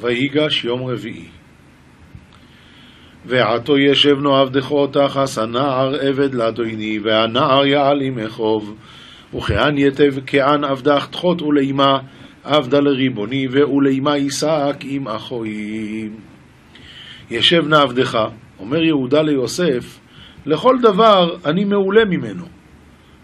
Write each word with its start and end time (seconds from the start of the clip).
ויגש 0.00 0.64
יום 0.64 0.82
רביעי. 0.82 1.28
ועתו 3.26 3.78
ישב 3.78 4.26
עבדכו 4.26 4.86
תחס 4.86 5.38
הנער 5.38 5.94
עבד 5.94 6.34
לאדוני, 6.34 6.98
והנער 7.02 7.66
יעלים 7.66 8.16
מחוב. 8.16 8.74
וכאן 9.34 9.78
יתב 9.78 10.14
כאן 10.26 10.64
עבדך 10.64 11.06
תחות 11.10 11.42
ולימה 11.42 11.98
עבדה 12.44 12.80
לריבוני, 12.80 13.48
ולאמה 13.50 14.18
ישק 14.18 14.76
עם 14.82 15.08
אחואים. 15.08 16.16
ישב 17.30 17.68
נא 17.68 17.76
עבדך, 17.76 18.18
אומר 18.58 18.82
יהודה 18.82 19.22
ליוסף, 19.22 19.98
לכל 20.46 20.78
דבר 20.82 21.36
אני 21.44 21.64
מעולה 21.64 22.04
ממנו. 22.04 22.44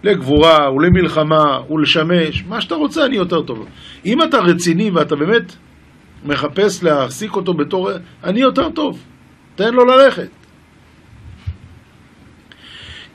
לגבורה 0.05 0.73
ולמלחמה 0.73 1.61
ולשמש, 1.71 2.45
מה 2.49 2.61
שאתה 2.61 2.75
רוצה 2.75 3.07
אני 3.07 3.17
יותר 3.17 3.43
טוב. 3.43 3.67
אם 4.07 4.23
אתה 4.23 4.39
רציני 4.39 4.91
ואתה 4.91 5.17
באמת 5.17 5.57
מחפש 6.25 6.83
להעסיק 6.83 7.37
אותו 7.37 7.55
בתור... 7.55 7.91
אני 8.25 8.41
יותר 8.41 8.71
טוב, 8.71 9.05
תן 9.57 9.75
לו 9.75 9.85
ללכת. 9.85 10.29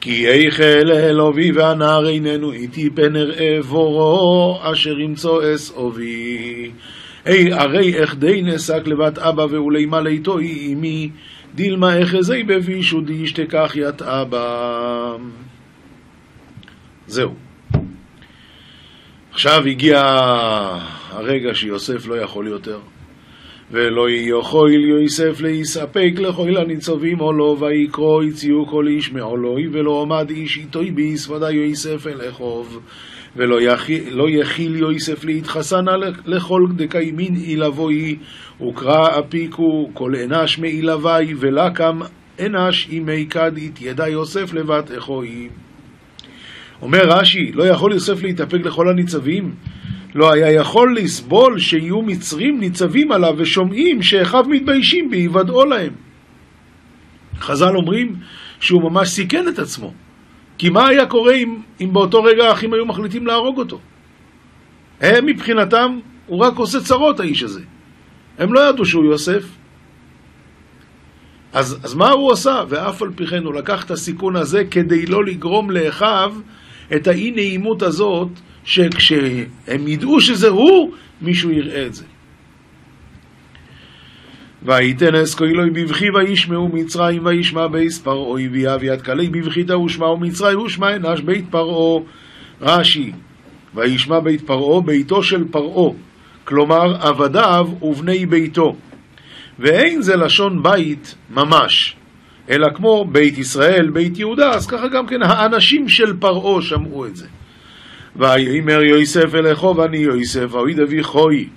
כי 0.01 0.27
איכל 0.27 0.91
אלובי 0.91 1.51
והנער 1.51 2.07
איננו 2.07 2.51
איתי 2.51 2.89
פן 2.89 3.15
אראה 3.15 3.61
בורו 3.69 4.59
אשר 4.63 4.99
ימצוא 4.99 5.53
אסעובי. 5.55 6.71
אי 7.25 7.53
הרי 7.53 8.03
אחדי 8.03 8.41
נסק 8.41 8.87
לבת 8.87 9.17
אבא 9.17 9.41
ולמה 9.41 10.01
ליתו 10.01 10.37
היא 10.37 10.73
אמי 10.73 11.09
דילמה 11.55 12.03
אחזי 12.03 12.43
בבישו 12.43 13.01
דישתכח 13.01 13.71
ית 13.75 14.01
אבא. 14.01 15.15
זהו. 17.07 17.33
עכשיו 19.31 19.65
הגיע 19.65 20.01
הרגע 21.09 21.55
שיוסף 21.55 22.07
לא 22.07 22.15
יכול 22.15 22.47
יותר. 22.47 22.79
ולא 23.71 24.09
יכול 24.09 24.73
יוסף 24.73 25.41
להיספק 25.41 26.11
לכל 26.17 26.57
הניצבים 26.57 27.19
עולו, 27.19 27.57
ויקרוא 27.59 28.23
הציעו 28.23 28.67
כל 28.67 28.87
איש 28.87 29.11
מעולוי, 29.11 29.67
ולא 29.71 30.01
עמד 30.01 30.29
איש 30.29 30.57
איתוי 30.57 30.91
ביס 30.91 31.29
ודאי 31.29 31.55
יוסף 31.55 32.07
אל 32.07 32.29
אחוב. 32.29 32.79
ולא 33.35 33.57
לא 34.11 34.29
יכיל 34.29 34.75
יוסף 34.75 35.25
להתחסנה 35.25 35.91
לכל 36.25 36.65
דקיימין 36.75 37.35
אילבוי, 37.35 38.17
וקרא 38.61 39.19
אפיקו 39.19 39.89
כל 39.93 40.15
אנש 40.15 40.59
מאילבי, 40.59 41.33
ולקם 41.37 41.99
אנש 42.39 42.87
אימי 42.91 43.27
כדית 43.29 43.81
ידע 43.81 44.07
יוסף 44.07 44.53
לבת 44.53 44.97
אחוי. 44.97 45.49
אומר 46.81 47.01
רש"י, 47.05 47.51
לא 47.51 47.63
יכול 47.63 47.91
יוסף 47.91 48.23
להתאפק 48.23 48.59
לכל 48.65 48.89
הניצבים? 48.89 49.55
לא 50.15 50.33
היה 50.33 50.51
יכול 50.51 50.97
לסבול 50.97 51.59
שיהיו 51.59 52.01
מצרים 52.01 52.59
ניצבים 52.59 53.11
עליו 53.11 53.33
ושומעים 53.37 54.01
שאחיו 54.01 54.45
מתביישים 54.49 55.09
בהיוודעו 55.09 55.65
להם. 55.65 55.93
חז"ל 57.39 57.75
אומרים 57.75 58.15
שהוא 58.59 58.81
ממש 58.81 59.09
סיכן 59.09 59.47
את 59.47 59.59
עצמו. 59.59 59.93
כי 60.57 60.69
מה 60.69 60.87
היה 60.87 61.05
קורה 61.05 61.33
אם, 61.33 61.57
אם 61.81 61.93
באותו 61.93 62.23
רגע 62.23 62.43
האחים 62.43 62.73
היו 62.73 62.85
מחליטים 62.85 63.27
להרוג 63.27 63.57
אותו? 63.57 63.79
הם 65.01 65.25
מבחינתם, 65.25 65.99
הוא 66.27 66.39
רק 66.39 66.57
עושה 66.57 66.79
צרות 66.79 67.19
האיש 67.19 67.43
הזה. 67.43 67.61
הם 68.37 68.53
לא 68.53 68.69
ידעו 68.69 68.85
שהוא 68.85 69.05
יוסף. 69.05 69.43
אז, 71.53 71.79
אז 71.83 71.93
מה 71.93 72.09
הוא 72.09 72.31
עשה? 72.31 72.63
ואף 72.69 73.01
על 73.01 73.09
פי 73.15 73.27
כן 73.27 73.43
הוא 73.43 73.53
לקח 73.53 73.85
את 73.85 73.91
הסיכון 73.91 74.35
הזה 74.35 74.63
כדי 74.71 75.05
לא 75.05 75.25
לגרום 75.25 75.71
לאחיו 75.71 76.33
את 76.95 77.07
האי 77.07 77.31
נעימות 77.31 77.81
הזאת 77.81 78.29
שכשהם 78.63 79.87
ידעו 79.87 80.21
שזה 80.21 80.47
הוא, 80.47 80.91
מישהו 81.21 81.51
יראה 81.51 81.85
את 81.85 81.93
זה. 81.93 82.03
ויתן 84.65 85.15
אסקו 85.15 85.45
אלוהי 85.45 85.69
בבכי 85.69 86.09
וישמעו 86.09 86.69
מצרים 86.73 87.25
וישמע 87.25 87.67
בייס 87.67 87.99
פרעוי 87.99 88.47
ויד 88.47 89.01
כלי 89.01 89.29
בבכיתא 89.29 89.73
ושמעו 89.73 90.17
מצרים 90.17 90.59
ושמע 90.59 90.95
אנש 90.95 91.21
בית 91.21 91.45
פרעה 91.49 92.03
רש"י 92.61 93.11
וישמע 93.75 94.19
בית 94.19 94.41
פרעה 94.41 94.81
ביתו 94.81 95.23
של 95.23 95.43
פרעה 95.51 95.93
כלומר 96.43 96.95
עבדיו 97.01 97.67
ובני 97.81 98.25
ביתו 98.25 98.75
ואין 99.59 100.01
זה 100.01 100.15
לשון 100.15 100.63
בית 100.63 101.15
ממש 101.29 101.95
אלא 102.49 102.67
כמו 102.75 103.05
בית 103.05 103.37
ישראל, 103.37 103.89
בית 103.89 104.19
יהודה, 104.19 104.49
אז 104.49 104.67
ככה 104.67 104.87
גם 104.87 105.07
כן 105.07 105.21
האנשים 105.21 105.89
של 105.89 106.17
פרעה 106.19 106.61
שמעו 106.61 107.05
את 107.05 107.15
זה. 107.15 107.27
ויאמר 108.15 108.83
יוסף 108.83 109.35
אל 109.35 109.53
אחיו 109.53 109.85
אני 109.85 109.97
יוסף 109.97 110.53
אוי 110.53 110.73
דבי 110.73 111.03
חוי. 111.03 111.49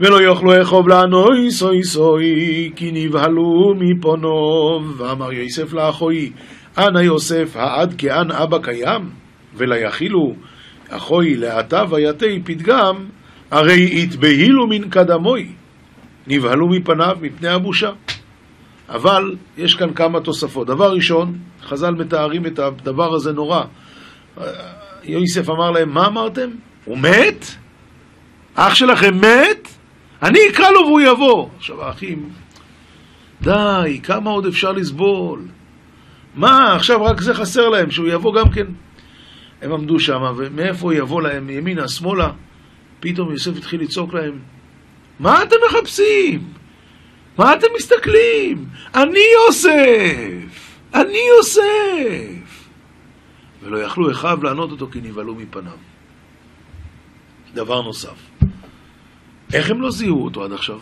ולא 0.00 0.22
יאכלו 0.22 0.62
אחיו 0.62 0.88
לענוי 0.88 1.50
סוי 1.50 1.82
סוי 1.82 2.70
כי 2.76 2.90
נבהלו 2.92 3.74
מפונו 3.78 4.80
ואמר 4.96 5.32
יוסף 5.32 5.72
לאחוי 5.72 6.32
אנא 6.78 6.98
יוסף 6.98 7.56
העד 7.56 7.94
כאן 7.98 8.30
אבא 8.30 8.58
קיים 8.58 9.10
וליחילו 9.54 10.34
אחוי 10.88 11.36
לעתה 11.36 11.82
ויתי 11.90 12.42
פתגם 12.44 12.96
הרי 13.50 14.02
התבהילו 14.02 14.66
מן 14.66 14.88
קדמוי. 14.88 15.48
נבהלו 16.26 16.68
מפניו 16.68 17.16
מפני 17.20 17.48
הבושה. 17.48 17.90
אבל 18.88 19.36
יש 19.58 19.74
כאן 19.74 19.94
כמה 19.94 20.20
תוספות. 20.20 20.66
דבר 20.66 20.92
ראשון, 20.92 21.38
חז"ל 21.62 21.90
מתארים 21.90 22.46
את 22.46 22.58
הדבר 22.58 23.14
הזה 23.14 23.32
נורא. 23.32 23.64
יוסף 25.04 25.50
אמר 25.50 25.70
להם, 25.70 25.90
מה 25.90 26.06
אמרתם? 26.06 26.50
הוא 26.84 26.98
מת? 26.98 27.46
אח 28.54 28.74
שלכם 28.74 29.20
מת? 29.20 29.68
אני 30.22 30.38
אקרא 30.50 30.70
לו 30.70 30.80
והוא 30.80 31.00
יבוא. 31.00 31.48
עכשיו 31.56 31.82
האחים, 31.82 32.28
די, 33.42 34.00
כמה 34.02 34.30
עוד 34.30 34.46
אפשר 34.46 34.72
לסבול? 34.72 35.40
מה, 36.34 36.74
עכשיו 36.74 37.04
רק 37.04 37.20
זה 37.20 37.34
חסר 37.34 37.68
להם, 37.68 37.90
שהוא 37.90 38.08
יבוא 38.08 38.34
גם 38.34 38.50
כן. 38.50 38.66
הם 39.62 39.72
עמדו 39.72 40.00
שם, 40.00 40.22
ומאיפה 40.36 40.94
יבוא 40.94 41.22
להם, 41.22 41.50
ימינה, 41.50 41.88
שמאלה? 41.88 42.30
פתאום 43.00 43.30
יוסף 43.30 43.56
התחיל 43.56 43.80
לצעוק 43.80 44.14
להם, 44.14 44.38
מה 45.20 45.42
אתם 45.42 45.56
מחפשים? 45.68 46.48
מה 47.38 47.54
אתם 47.54 47.66
מסתכלים? 47.76 48.64
אני 48.94 49.20
יוסף! 49.46 50.70
אני 50.94 51.18
יוסף! 51.36 52.33
ולא 53.64 53.78
יכלו 53.78 54.10
אחיו 54.10 54.38
לענות 54.42 54.70
אותו 54.70 54.88
כי 54.92 55.00
נבהלו 55.00 55.34
מפניו. 55.34 55.76
דבר 57.54 57.82
נוסף, 57.82 58.30
איך 59.52 59.70
הם 59.70 59.80
לא 59.80 59.90
זיהו 59.90 60.24
אותו 60.24 60.44
עד 60.44 60.52
עכשיו? 60.52 60.80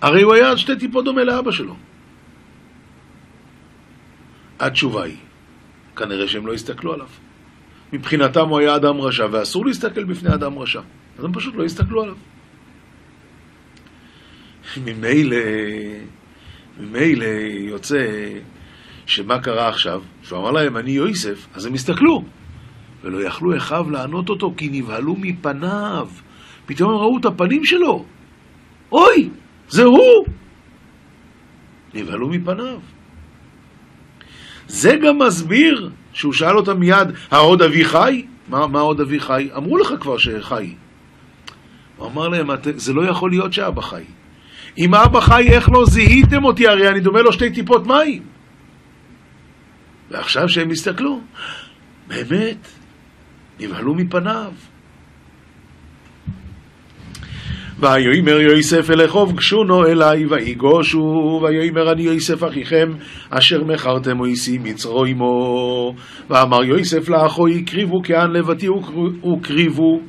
הרי 0.00 0.22
הוא 0.22 0.34
היה 0.34 0.56
שתי 0.56 0.76
טיפות 0.76 1.04
דומה 1.04 1.24
לאבא 1.24 1.50
שלו. 1.50 1.76
התשובה 4.60 5.04
היא, 5.04 5.16
כנראה 5.96 6.28
שהם 6.28 6.46
לא 6.46 6.54
הסתכלו 6.54 6.92
עליו. 6.92 7.08
מבחינתם 7.92 8.48
הוא 8.48 8.58
היה 8.58 8.76
אדם 8.76 9.00
רשע, 9.00 9.26
ואסור 9.30 9.66
להסתכל 9.66 10.04
בפני 10.04 10.34
אדם 10.34 10.58
רשע. 10.58 10.80
אז 11.18 11.24
הם 11.24 11.32
פשוט 11.32 11.54
לא 11.54 11.64
הסתכלו 11.64 12.02
עליו. 12.02 12.16
ממילא, 14.84 15.36
ממילא 16.80 17.24
יוצא 17.68 18.06
שמה 19.06 19.38
קרה 19.38 19.68
עכשיו? 19.68 20.02
שהוא 20.22 20.38
אמר 20.38 20.50
להם, 20.50 20.76
אני 20.76 20.90
יוסף, 20.90 21.46
אז 21.54 21.66
הם 21.66 21.74
הסתכלו. 21.74 22.24
ולא 23.04 23.22
יכלו 23.22 23.56
אחיו 23.56 23.90
לענות 23.90 24.28
אותו, 24.28 24.54
כי 24.56 24.68
נבהלו 24.72 25.16
מפניו. 25.18 26.08
פתאום 26.66 26.90
הם 26.90 26.96
ראו 26.96 27.18
את 27.18 27.24
הפנים 27.24 27.64
שלו. 27.64 28.04
אוי, 28.92 29.28
זה 29.68 29.84
הוא! 29.84 30.26
נבהלו 31.94 32.28
מפניו. 32.28 32.78
זה 34.68 34.96
גם 34.96 35.18
מסביר 35.18 35.90
שהוא 36.12 36.32
שאל 36.32 36.56
אותם 36.56 36.80
מיד, 36.80 37.08
העוד 37.30 37.62
אבי 37.62 37.84
חי? 37.84 38.26
מה, 38.48 38.66
מה 38.66 38.80
עוד 38.80 39.00
אבי 39.00 39.20
חי? 39.20 39.48
אמרו 39.56 39.78
לך 39.78 39.94
כבר 40.00 40.18
שחי. 40.18 40.74
הוא 41.96 42.08
אמר 42.08 42.28
להם, 42.28 42.50
זה 42.76 42.92
לא 42.92 43.02
יכול 43.02 43.30
להיות 43.30 43.52
שאבא 43.52 43.80
חי. 43.80 44.02
אם 44.78 44.94
אבא 44.94 45.20
חי, 45.20 45.48
איך 45.48 45.68
לא 45.68 45.84
זיהיתם 45.86 46.44
אותי? 46.44 46.68
הרי 46.68 46.88
אני 46.88 47.00
דומה 47.00 47.22
לו 47.22 47.32
שתי 47.32 47.50
טיפות 47.50 47.86
מים. 47.86 48.33
ועכשיו 50.10 50.48
שהם 50.48 50.70
הסתכלו, 50.70 51.20
באמת, 52.08 52.68
נבהלו 53.60 53.94
מפניו. 53.94 54.52
ויאמר 57.78 58.40
יוסף 58.40 58.90
אל 58.90 59.04
אחיו 59.04 59.26
גשונו 59.26 59.86
אלי 59.86 60.26
ויגושו 60.26 61.40
ויאמר 61.42 61.92
אני 61.92 62.02
יוסף 62.02 62.44
אחיכם 62.44 62.92
אשר 63.30 63.64
מכרתם 63.64 64.20
אויסי 64.20 64.58
מצרו 64.58 65.04
עמו 65.04 65.94
ואמר 66.30 66.64
יוסף 66.64 67.08
לאחו 67.08 67.48
הקריבו 67.48 68.02
כען 68.04 68.30
לבתי 68.30 68.68
וקריבו 68.68 70.00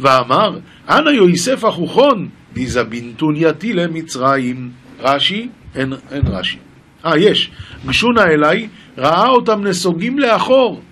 ואמר 0.00 0.58
אנא 0.88 1.10
יוסף 1.10 1.64
אחוכון 1.68 2.28
דיזבינתון 2.52 3.34
יתי 3.36 3.72
למצרים. 3.72 4.70
רש"י? 5.00 5.48
אין, 5.74 5.92
אין 6.10 6.22
רש"י. 6.26 6.58
אה, 7.06 7.18
יש. 7.18 7.50
גשונה 7.86 8.24
אליי, 8.24 8.68
ראה 8.98 9.28
אותם 9.28 9.64
נסוגים 9.64 10.18
לאחור. 10.18 10.82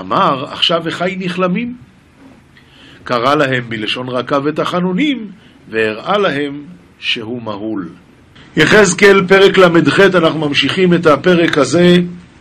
אמר, 0.00 0.44
עכשיו 0.52 0.88
אחי 0.88 1.16
נכלמים. 1.18 1.74
קרא 3.04 3.34
להם 3.34 3.64
בלשון 3.68 4.08
רכה 4.08 4.38
ותחנונים, 4.44 5.30
והראה 5.70 6.18
להם 6.18 6.62
שהוא 6.98 7.42
מהול. 7.42 7.88
יחזקאל, 8.56 9.26
פרק 9.28 9.58
ל"ח, 9.58 10.00
אנחנו 10.00 10.48
ממשיכים 10.48 10.94
את 10.94 11.06
הפרק 11.06 11.58
הזה, 11.58 11.96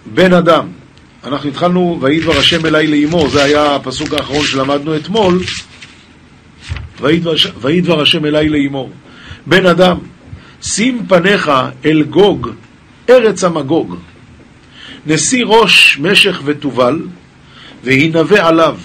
בן 0.06 0.34
אדם. 0.34 0.68
אנחנו 1.24 1.50
התחלנו, 1.50 1.98
ויהי 2.02 2.20
דבר 2.20 2.38
השם 2.38 2.66
אליי 2.66 2.88
לאמור, 2.88 3.30
זה 3.30 3.44
היה 3.44 3.76
הפסוק 3.76 4.14
האחרון 4.14 4.46
שלמדנו 4.46 4.96
אתמול, 4.96 5.40
ויהי 7.62 7.82
דבר 7.82 8.02
השם 8.02 8.26
אליי 8.26 8.50
לאמור. 8.50 8.90
בן 9.48 9.66
אדם, 9.66 9.98
שים 10.62 11.06
פניך 11.08 11.52
אל 11.86 12.04
גוג, 12.04 12.50
ארץ 13.10 13.44
המגוג. 13.44 13.96
נשיא 15.06 15.46
ראש 15.46 16.00
משך 16.02 16.42
ותובל, 16.46 17.02
והנבא 17.84 18.48
עליו. 18.48 18.78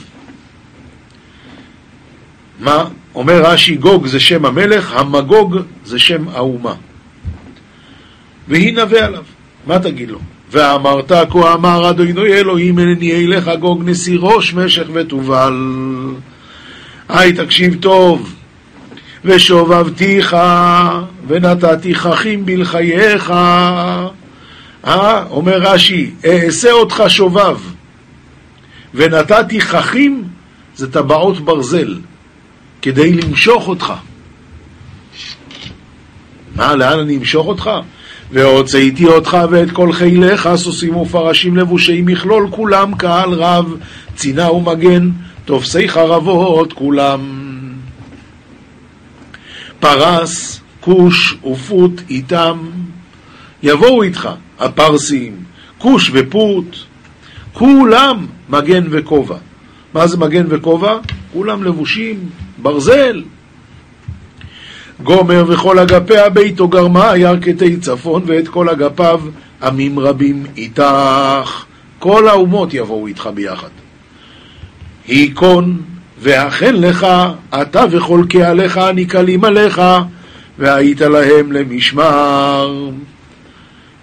מה? 2.61 2.85
אומר 3.15 3.43
רש"י, 3.43 3.77
גוג 3.77 4.07
זה 4.07 4.21
שם 4.21 4.45
המלך, 4.45 4.93
המגוג 4.93 5.57
זה 5.85 5.99
שם 5.99 6.29
האומה. 6.29 6.75
והנבא 8.49 8.99
עליו. 8.99 9.25
מה 9.67 9.79
תגיד 9.79 10.11
לו? 10.11 10.19
ואמרת 10.51 11.13
כה 11.31 11.55
אמר 11.55 11.91
אדוני 11.91 12.33
אלוהים 12.33 12.79
הנני 12.79 13.13
אליך 13.13 13.51
גוג 13.61 13.83
נשיא 13.85 14.19
ראש 14.21 14.55
משך 14.55 14.87
ותובל. 14.93 15.55
היי 17.09 17.33
תקשיב 17.33 17.77
טוב 17.81 18.35
ושובבתיך 19.25 20.37
ונתתי 21.29 21.95
חכים 21.95 22.47
בלחייך 22.47 23.33
אה? 24.85 25.25
אומר 25.31 25.59
רש"י, 25.61 26.11
אעשה 26.25 26.73
אותך 26.73 27.03
שובב 27.09 27.59
ונתתי 28.95 29.61
חכים 29.61 30.25
זה 30.77 30.93
טבעות 30.93 31.41
ברזל 31.41 31.99
כדי 32.83 33.13
למשוך 33.13 33.69
אותך 33.69 33.93
מה, 36.59 36.75
לאן 36.75 36.99
אני 36.99 37.17
אמשוך 37.17 37.47
אותך? 37.47 37.71
והוצאתי 38.31 39.07
אותך 39.07 39.37
ואת 39.51 39.71
כל 39.71 39.93
חיליך, 39.93 40.49
סוסים 40.57 40.97
ופרשים 40.97 41.57
לבושי 41.57 42.03
מכלול, 42.05 42.49
כולם 42.51 42.95
קהל 42.95 43.35
רב, 43.35 43.75
צינה 44.17 44.53
ומגן, 44.53 45.11
תופסי 45.45 45.89
חרבות 45.89 46.73
כולם. 46.73 47.21
פרס, 49.81 50.61
כוש 50.81 51.37
ופוט 51.53 52.01
איתם, 52.11 52.59
יבואו 53.63 54.03
איתך 54.03 54.29
הפרסים, 54.61 55.37
כוש 55.79 56.11
ופוט, 56.15 56.77
כולם 57.53 58.27
מגן 58.49 58.85
וכובע. 58.91 59.37
מה 59.95 60.07
זה 60.07 60.17
מגן 60.17 60.45
וכובע? 60.49 60.99
כולם 61.33 61.65
לבושים 61.65 62.29
ברזל, 62.59 63.23
גומר 65.03 65.45
וכל 65.49 65.79
אגפיה 65.79 66.29
ביתו 66.29 66.69
גרמה 66.69 67.17
ירכתי 67.17 67.77
צפון 67.77 68.23
ואת 68.27 68.49
כל 68.49 68.69
אגפיו 68.69 69.21
עמים 69.63 69.99
רבים 69.99 70.45
איתך. 70.57 71.65
כל 71.99 72.29
האומות 72.29 72.75
יבואו 72.75 73.07
איתך 73.07 73.29
ביחד. 73.35 73.69
היכון 75.07 75.83
והחן 76.19 76.75
לך, 76.75 77.07
אתה 77.55 77.85
וכל 77.91 78.25
קהליך 78.29 78.77
הנקלים 78.77 79.45
עליך, 79.45 79.83
והיית 80.59 81.01
להם 81.01 81.53
למשמר. 81.53 82.91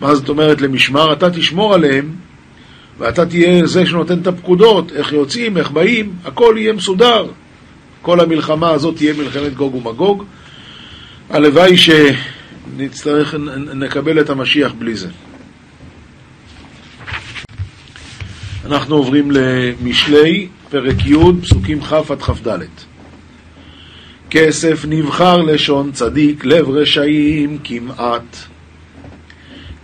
מה 0.02 0.16
זאת 0.16 0.30
אומרת 0.30 0.62
למשמר? 0.62 1.14
אתה 1.14 1.30
תשמור 1.30 1.74
עליהם, 1.74 2.12
ואתה 2.98 3.26
תהיה 3.26 3.68
זה 3.68 3.86
שנותן 3.86 4.20
את 4.22 4.28
הפקודות, 4.28 4.92
איך 4.92 5.14
יוצאים, 5.14 5.58
איך 5.58 5.72
באים, 5.72 6.14
הכל 6.26 6.56
יהיה 6.58 6.74
מסודר. 6.74 7.26
כל 8.02 8.20
המלחמה 8.20 8.70
הזאת 8.70 8.96
תהיה 8.96 9.14
מלחמת 9.14 9.54
גוג 9.54 9.76
ומגוג. 9.76 10.24
הלוואי 11.30 11.76
שנצטרך, 11.78 13.36
נקבל 13.74 14.20
את 14.20 14.30
המשיח 14.30 14.74
בלי 14.74 14.96
זה. 14.96 15.10
אנחנו 18.66 18.96
עוברים 18.96 19.32
למשלי, 19.32 20.48
פרק 20.70 21.06
י', 21.06 21.16
פסוקים 21.42 21.82
כ' 21.82 21.94
עד 21.94 22.22
כ"ד. 22.22 22.60
כסף 24.30 24.86
נבחר 24.88 25.42
לשון 25.42 25.92
צדיק, 25.92 26.46
לב 26.46 26.70
רשעים 26.70 27.58
כמעט. 27.64 28.38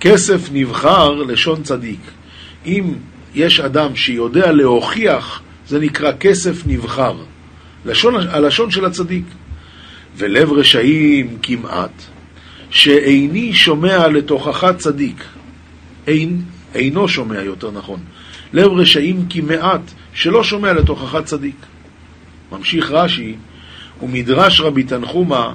כסף 0.01 0.49
נבחר 0.51 1.13
לשון 1.13 1.63
צדיק. 1.63 1.99
אם 2.65 2.93
יש 3.35 3.59
אדם 3.59 3.95
שיודע 3.95 4.51
להוכיח, 4.51 5.41
זה 5.67 5.79
נקרא 5.79 6.11
כסף 6.19 6.67
נבחר. 6.67 7.15
לשון, 7.85 8.15
הלשון 8.15 8.71
של 8.71 8.85
הצדיק. 8.85 9.25
ולב 10.17 10.51
רשעים 10.51 11.37
כמעט, 11.41 12.01
שאיני 12.69 13.53
שומע 13.53 14.07
לתוכחה 14.07 14.73
צדיק, 14.73 15.23
אין, 16.07 16.41
אינו 16.75 17.07
שומע 17.07 17.41
יותר 17.41 17.71
נכון, 17.71 17.99
לב 18.53 18.71
רשעים 18.71 19.25
כמעט, 19.29 19.81
שלא 20.13 20.43
שומע 20.43 20.73
לתוכחה 20.73 21.21
צדיק. 21.21 21.55
ממשיך 22.51 22.91
רש"י, 22.91 23.35
ומדרש 24.01 24.61
רבי 24.61 24.83
תנחומה 24.83 25.53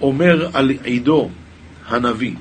אומר 0.00 0.48
על 0.52 0.72
עידו 0.84 1.30
הנביא, 1.88 2.34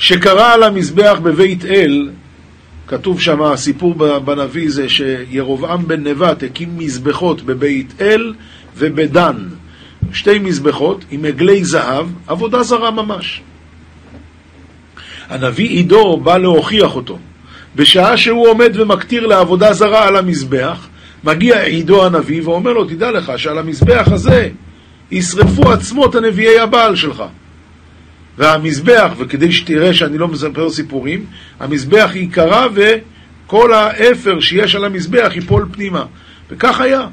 שקרא 0.00 0.52
על 0.54 0.62
המזבח 0.62 1.18
בבית 1.22 1.64
אל, 1.64 2.10
כתוב 2.86 3.20
שם, 3.20 3.42
הסיפור 3.42 3.94
בנביא 4.24 4.70
זה 4.70 4.88
שירובעם 4.88 5.88
בן 5.88 6.06
נבט 6.06 6.42
הקים 6.42 6.78
מזבחות 6.78 7.42
בבית 7.42 7.94
אל 8.00 8.34
ובדן. 8.76 9.36
שתי 10.12 10.38
מזבחות 10.38 11.04
עם 11.10 11.24
עגלי 11.24 11.64
זהב, 11.64 12.06
עבודה 12.26 12.62
זרה 12.62 12.90
ממש. 12.90 13.40
הנביא 15.28 15.68
עידו 15.68 16.16
בא 16.16 16.38
להוכיח 16.38 16.96
אותו. 16.96 17.18
בשעה 17.76 18.16
שהוא 18.16 18.48
עומד 18.48 18.72
ומקטיר 18.74 19.26
לעבודה 19.26 19.72
זרה 19.72 20.08
על 20.08 20.16
המזבח, 20.16 20.88
מגיע 21.24 21.62
עידו 21.62 22.06
הנביא 22.06 22.42
ואומר 22.44 22.72
לו, 22.72 22.84
תדע 22.84 23.10
לך 23.10 23.32
שעל 23.36 23.58
המזבח 23.58 24.08
הזה 24.12 24.48
ישרפו 25.10 25.72
עצמות 25.72 26.14
הנביאי 26.14 26.58
הבעל 26.58 26.96
שלך. 26.96 27.24
והמזבח, 28.38 29.12
וכדי 29.18 29.52
שתראה 29.52 29.94
שאני 29.94 30.18
לא 30.18 30.28
מספר 30.28 30.70
סיפורים, 30.70 31.26
המזבח 31.60 32.10
ייקרע 32.14 32.66
וכל 32.74 33.72
האפר 33.72 34.40
שיש 34.40 34.74
על 34.74 34.84
המזבח 34.84 35.32
ייפול 35.34 35.68
פנימה. 35.72 36.04
וכך 36.50 36.80
היה. 36.80 37.06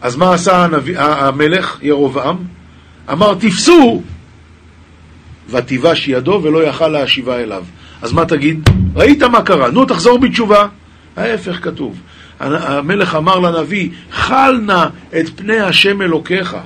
אז 0.00 0.16
מה 0.16 0.34
עשה 0.34 0.64
הנביא, 0.64 1.00
המלך 1.00 1.78
ירובעם? 1.82 2.36
אמר 3.12 3.34
תפסו 3.34 4.02
ותיבש 5.50 6.08
ידו 6.08 6.40
ולא 6.42 6.64
יכל 6.64 6.88
להשיבה 6.88 7.40
אליו. 7.40 7.64
אז 8.02 8.12
מה 8.12 8.24
תגיד? 8.24 8.70
ראית 8.96 9.22
מה 9.22 9.42
קרה, 9.42 9.70
נו 9.70 9.84
תחזור 9.84 10.18
בתשובה. 10.18 10.66
ההפך 11.16 11.64
כתוב. 11.64 12.00
המלך 12.40 13.14
אמר 13.14 13.38
לנביא, 13.38 13.90
חל 14.12 14.60
נא 14.62 14.86
את 15.20 15.28
פני 15.36 15.60
השם 15.60 16.02
אלוקיך. 16.02 16.56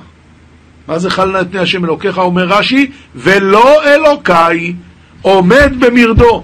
מה 0.91 0.99
זה 0.99 1.09
נא 1.09 1.41
את 1.41 1.47
פני 1.51 1.59
השם 1.59 1.85
אלוקיך? 1.85 2.17
אומר 2.17 2.45
רש"י, 2.47 2.91
ולא 3.15 3.83
אלוקיי 3.83 4.73
עומד 5.21 5.73
במרדו. 5.79 6.43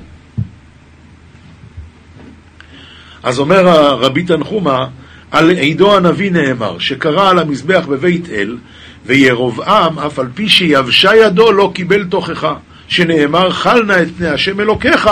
אז 3.24 3.40
אומר 3.40 3.68
רבי 4.00 4.24
תנחומה, 4.24 4.88
על 5.32 5.50
עידו 5.50 5.98
הנביא 5.98 6.32
נאמר, 6.32 6.80
שקרא 6.80 7.30
על 7.30 7.40
המזבח 7.40 7.86
בבית 7.90 8.30
אל, 8.30 8.58
וירובעם, 9.06 10.00
אף 10.00 10.20
על 10.20 10.28
פי 10.34 10.50
שיבשה 10.50 11.16
ידו, 11.16 11.52
לא 11.52 11.72
קיבל 11.74 12.04
תוכחה, 12.04 12.56
שנאמר, 12.88 13.50
חל 13.50 13.84
נא 13.84 14.02
את 14.02 14.08
פני 14.18 14.28
השם 14.28 14.60
אלוקיך, 14.60 15.10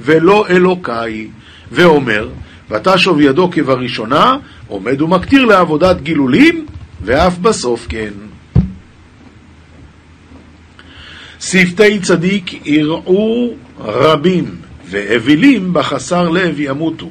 ולא 0.00 0.46
אלוקיי. 0.48 1.28
ואומר, 1.72 2.28
ותשוב 2.70 3.20
ידו 3.20 3.50
כבראשונה, 3.52 4.36
עומד 4.68 5.02
ומקטיר 5.02 5.44
לעבודת 5.44 6.00
גילולים, 6.00 6.66
ואף 7.04 7.38
בסוף 7.38 7.86
כן. 7.88 8.33
שפתי 11.44 11.98
צדיק 12.00 12.66
יראו 12.66 13.50
רבים, 13.78 14.44
ואווילים 14.90 15.72
בחסר 15.72 16.28
לב 16.28 16.60
ימותו. 16.60 17.10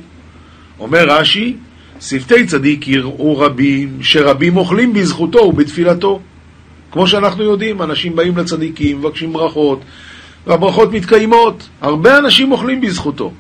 אומר 0.80 1.06
רש"י, 1.08 1.56
שפתי 2.02 2.46
צדיק 2.46 2.88
יראו 2.88 3.38
רבים, 3.38 3.98
שרבים 4.02 4.58
אוכלים 4.58 4.94
בזכותו 4.94 5.38
ובתפילתו. 5.38 6.20
כמו 6.92 7.08
שאנחנו 7.08 7.44
יודעים, 7.44 7.82
אנשים 7.82 8.16
באים 8.16 8.38
לצדיקים, 8.38 9.00
מבקשים 9.00 9.34
ברכות, 9.34 9.80
והברכות 10.48 10.92
מתקיימות. 10.92 11.70
הרבה 11.82 12.18
אנשים 12.18 12.52
אוכלים 12.52 12.82
בזכותו. 12.82 13.32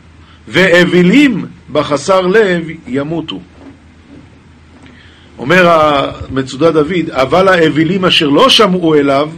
ואווילים 0.47 1.45
בחסר 1.71 2.21
לב 2.21 2.67
ימותו. 2.88 3.39
אומר 5.38 5.69
המצודה 5.69 6.71
דוד, 6.71 7.09
אבל 7.09 7.47
האווילים 7.47 8.05
אשר 8.05 8.29
לא 8.29 8.50
שמעו 8.50 8.95
אליו, 8.95 9.29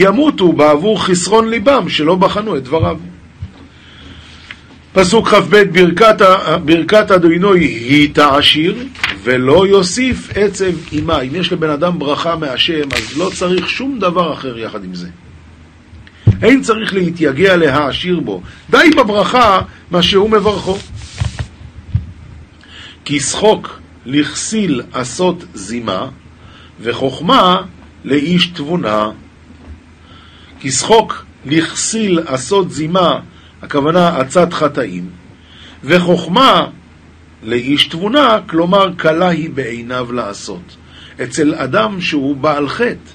ימותו 0.00 0.52
בעבור 0.52 1.04
חסרון 1.04 1.50
ליבם 1.50 1.88
שלא 1.88 2.14
בחנו 2.14 2.56
את 2.56 2.64
דבריו. 2.64 2.98
פסוק 4.92 5.28
כ"ב, 5.28 5.62
ברכת, 5.72 6.16
ברכת 6.64 7.10
אדוני 7.10 7.58
היא 7.64 8.14
תעשיר 8.14 8.76
ולא 9.22 9.66
יוסיף 9.66 10.30
עצב 10.34 10.72
עמה. 10.92 11.20
אם 11.20 11.34
יש 11.34 11.52
לבן 11.52 11.70
אדם 11.70 11.98
ברכה 11.98 12.36
מהשם, 12.36 12.88
אז 12.96 13.16
לא 13.16 13.30
צריך 13.34 13.68
שום 13.70 13.98
דבר 13.98 14.32
אחר 14.32 14.58
יחד 14.58 14.84
עם 14.84 14.94
זה. 14.94 15.08
אין 16.42 16.62
צריך 16.62 16.94
להתייגע 16.94 17.56
להעשיר 17.56 18.20
בו. 18.20 18.42
די 18.70 18.90
בברכה 18.96 19.60
מה 19.90 20.02
שהוא 20.02 20.30
מברכו. 20.30 20.78
כי 23.04 23.20
שחוק 23.20 23.80
לכסיל 24.06 24.82
עשות 24.92 25.44
זימה, 25.54 26.06
וחוכמה 26.80 27.62
לאיש 28.04 28.46
תבונה. 28.46 29.10
כי 30.60 30.70
שחוק 30.70 31.24
לכסיל 31.46 32.20
עשות 32.26 32.70
זימה, 32.70 33.20
הכוונה 33.62 34.16
עצת 34.16 34.52
חטאים, 34.52 35.10
וחוכמה 35.84 36.66
לאיש 37.42 37.86
תבונה, 37.86 38.38
כלומר 38.46 38.86
קלה 38.96 39.28
היא 39.28 39.50
בעיניו 39.50 40.12
לעשות. 40.12 40.76
אצל 41.22 41.54
אדם 41.54 42.00
שהוא 42.00 42.36
בעל 42.36 42.68
חטא, 42.68 43.10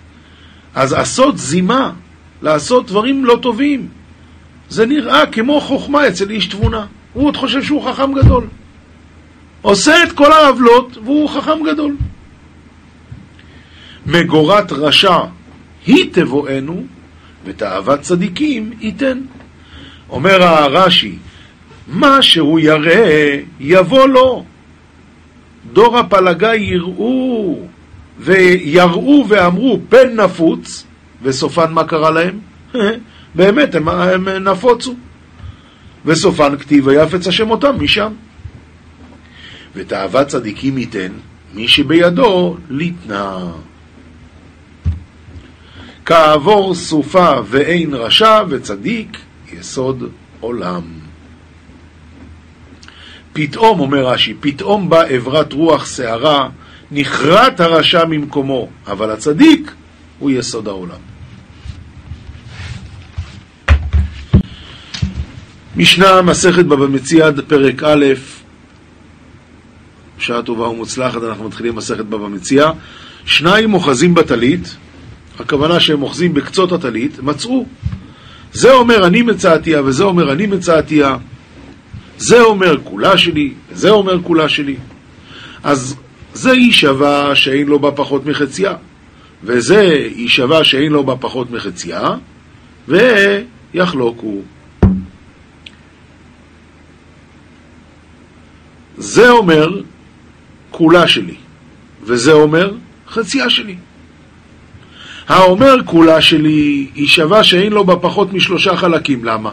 אז 0.76 0.94
עשות 0.94 1.38
זימה, 1.38 1.92
לעשות 2.42 2.88
דברים 2.88 3.26
לא 3.26 3.40
טובים, 3.42 3.88
זה 4.70 4.86
נראה 4.86 5.26
כמו 5.26 5.62
חוכמה 5.62 6.08
אצל 6.08 6.30
איש 6.30 6.46
תבונה. 6.46 6.86
הוא 7.14 7.28
עוד 7.28 7.38
חושב 7.38 7.64
שהוא 7.64 7.92
חכם 7.92 8.14
גדול. 8.14 8.48
עושה 9.62 10.04
את 10.04 10.12
כל 10.12 10.32
העוולות 10.32 10.98
והוא 11.04 11.30
חכם 11.30 11.64
גדול. 11.72 11.96
מגורת 14.06 14.72
רשע 14.72 15.18
היא 15.86 16.10
תבואנו, 16.14 16.84
ותאוות 17.46 18.02
צדיקים 18.02 18.72
ייתן. 18.80 19.22
אומר 20.10 20.44
הרש"י, 20.44 21.16
מה 21.88 22.22
שהוא 22.22 22.60
יראה, 22.60 23.40
יבוא 23.60 24.08
לו. 24.08 24.46
דור 25.74 25.98
הפלגה 25.98 26.56
יראו, 26.56 27.60
ויראו 28.20 29.26
ואמרו, 29.30 29.80
פן 29.90 30.20
נפוץ, 30.20 30.86
וסופן 31.22 31.74
מה 31.74 31.84
קרה 31.84 32.12
להם? 32.12 32.40
באמת, 33.36 33.76
הם, 33.76 33.90
הם 33.90 34.30
נפוצו. 34.30 34.96
וסופן 36.06 36.58
כתיב 36.58 36.88
ויפץ 36.88 37.28
השם 37.28 37.52
אותם 37.52 37.76
משם. 37.80 38.14
ותאוות 39.76 40.28
צדיקים 40.28 40.78
ייתן 40.78 41.12
מי 41.54 41.68
שבידו 41.68 42.58
ליתנה. 42.70 43.52
כעבור 46.06 46.76
סופה 46.76 47.32
ואין 47.46 47.94
רשע 47.94 48.42
וצדיק 48.50 49.18
יסוד 49.54 50.04
עולם. 50.40 50.82
פתאום, 53.34 53.80
אומר 53.80 54.08
רש"י, 54.08 54.34
פתאום 54.40 54.90
בא 54.90 55.04
אברת 55.18 55.54
רוח 55.54 55.96
שערה, 55.96 56.50
נכרת 56.92 57.60
הרשע 57.60 58.06
ממקומו, 58.06 58.70
אבל 58.88 59.12
הצדיק 59.12 59.72
הוא 60.20 60.32
יסוד 60.32 60.68
העולם. 60.68 61.00
משנה, 65.76 66.22
מסכת 66.22 66.66
בבא 66.66 66.88
מציע, 66.88 67.30
פרק 67.48 67.84
א', 67.84 68.06
שעה 70.18 70.42
טובה 70.42 70.68
ומוצלחת, 70.68 71.24
אנחנו 71.24 71.48
מתחילים 71.48 71.76
מסכת 71.76 72.06
בבא 72.06 72.28
מציע. 72.28 72.72
שניים 73.26 73.74
אוחזים 73.74 74.14
בטלית, 74.14 74.76
הכוונה 75.44 75.80
שהם 75.80 76.04
אוחזים 76.04 76.34
בקצות 76.34 76.72
הטלית, 76.72 77.20
מצאו. 77.20 77.66
זה 78.54 78.74
אומר 78.74 79.08
אני 79.08 79.22
מצאתיה 79.22 79.82
וזה 79.82 80.04
אומר 80.04 80.32
אני 80.32 80.46
מצאתיה. 80.48 81.18
זה 82.18 82.42
אומר 82.42 82.78
כולה 82.84 83.18
שלי, 83.18 83.54
וזה 83.72 83.90
אומר 83.90 84.24
כולה 84.24 84.50
שלי. 84.50 84.76
אז 85.64 85.96
זה 86.34 86.54
יישבע 86.54 87.36
שאין 87.36 87.68
לו 87.68 87.80
בה 87.80 87.92
פחות 87.92 88.26
מחציה, 88.26 88.74
וזה 89.44 89.84
יישבע 90.16 90.64
שאין 90.64 90.92
לו 90.92 91.04
בה 91.04 91.16
פחות 91.16 91.52
מחציה, 91.52 92.02
ויחלוקו. 92.88 94.42
זה 98.98 99.30
אומר 99.30 99.82
כולה 100.72 101.08
שלי, 101.08 101.36
וזה 102.04 102.32
אומר 102.32 102.74
חצייה 103.08 103.50
שלי. 103.50 103.76
האומר 105.28 105.76
כולה 105.86 106.22
שלי 106.22 106.88
היא 106.96 107.08
שווה 107.08 107.44
שאין 107.44 107.74
לו 107.74 107.84
בה 107.84 107.96
פחות 107.96 108.34
משלושה 108.34 108.76
חלקים, 108.76 109.26
למה? 109.26 109.50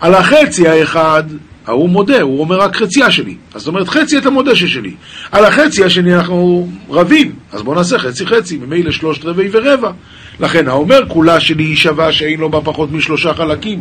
על 0.00 0.14
החצי 0.14 0.68
האחד, 0.68 1.22
ההוא 1.66 1.88
מודה, 1.88 2.22
הוא 2.22 2.40
אומר 2.40 2.60
רק 2.60 2.76
חצייה 2.76 3.10
שלי. 3.10 3.34
אז 3.54 3.60
זאת 3.60 3.68
אומרת, 3.68 3.88
חצי 3.88 4.18
את 4.18 4.26
המודה 4.26 4.56
ששלי. 4.56 4.94
על 5.32 5.44
החצי 5.44 5.84
השני 5.84 6.14
אנחנו 6.14 6.68
רבים, 6.90 7.32
אז 7.52 7.62
בואו 7.62 7.76
נעשה 7.76 7.98
חצי 7.98 8.26
חצי, 8.26 8.56
ממילא 8.56 8.90
שלושת 8.90 9.24
רבעי 9.24 9.48
ורבע. 9.52 9.90
לכן 10.40 10.68
האומר 10.68 11.00
כולה 11.08 11.40
שלי 11.40 11.64
היא 11.64 11.76
שווה 11.76 12.12
שאין 12.12 12.40
לו 12.40 12.50
בה 12.50 12.60
פחות 12.60 12.92
משלושה 12.92 13.34
חלקים. 13.34 13.80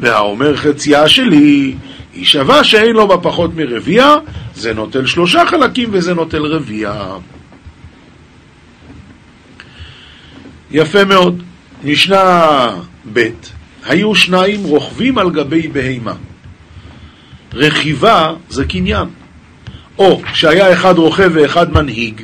והאומר 0.00 0.56
חצייה 0.56 1.08
שלי 1.08 1.74
היא 2.14 2.24
שווה 2.24 2.64
שאין 2.64 2.92
לו 2.92 3.08
בה 3.08 3.16
פחות 3.16 3.50
מרביע, 3.56 4.14
זה 4.54 4.74
נוטל 4.74 5.06
שלושה 5.06 5.46
חלקים 5.46 5.88
וזה 5.92 6.14
נוטל 6.14 6.42
רביע. 6.42 6.92
יפה 10.70 11.04
מאוד. 11.04 11.42
משנה 11.84 12.66
ב' 13.12 13.28
היו 13.84 14.14
שניים 14.14 14.64
רוכבים 14.64 15.18
על 15.18 15.30
גבי 15.30 15.68
בהימה. 15.68 16.14
רכיבה 17.54 18.34
זה 18.48 18.64
קניין. 18.64 19.08
או 19.98 20.20
שהיה 20.34 20.72
אחד 20.72 20.98
רוכב 20.98 21.30
ואחד 21.34 21.72
מנהיג, 21.72 22.22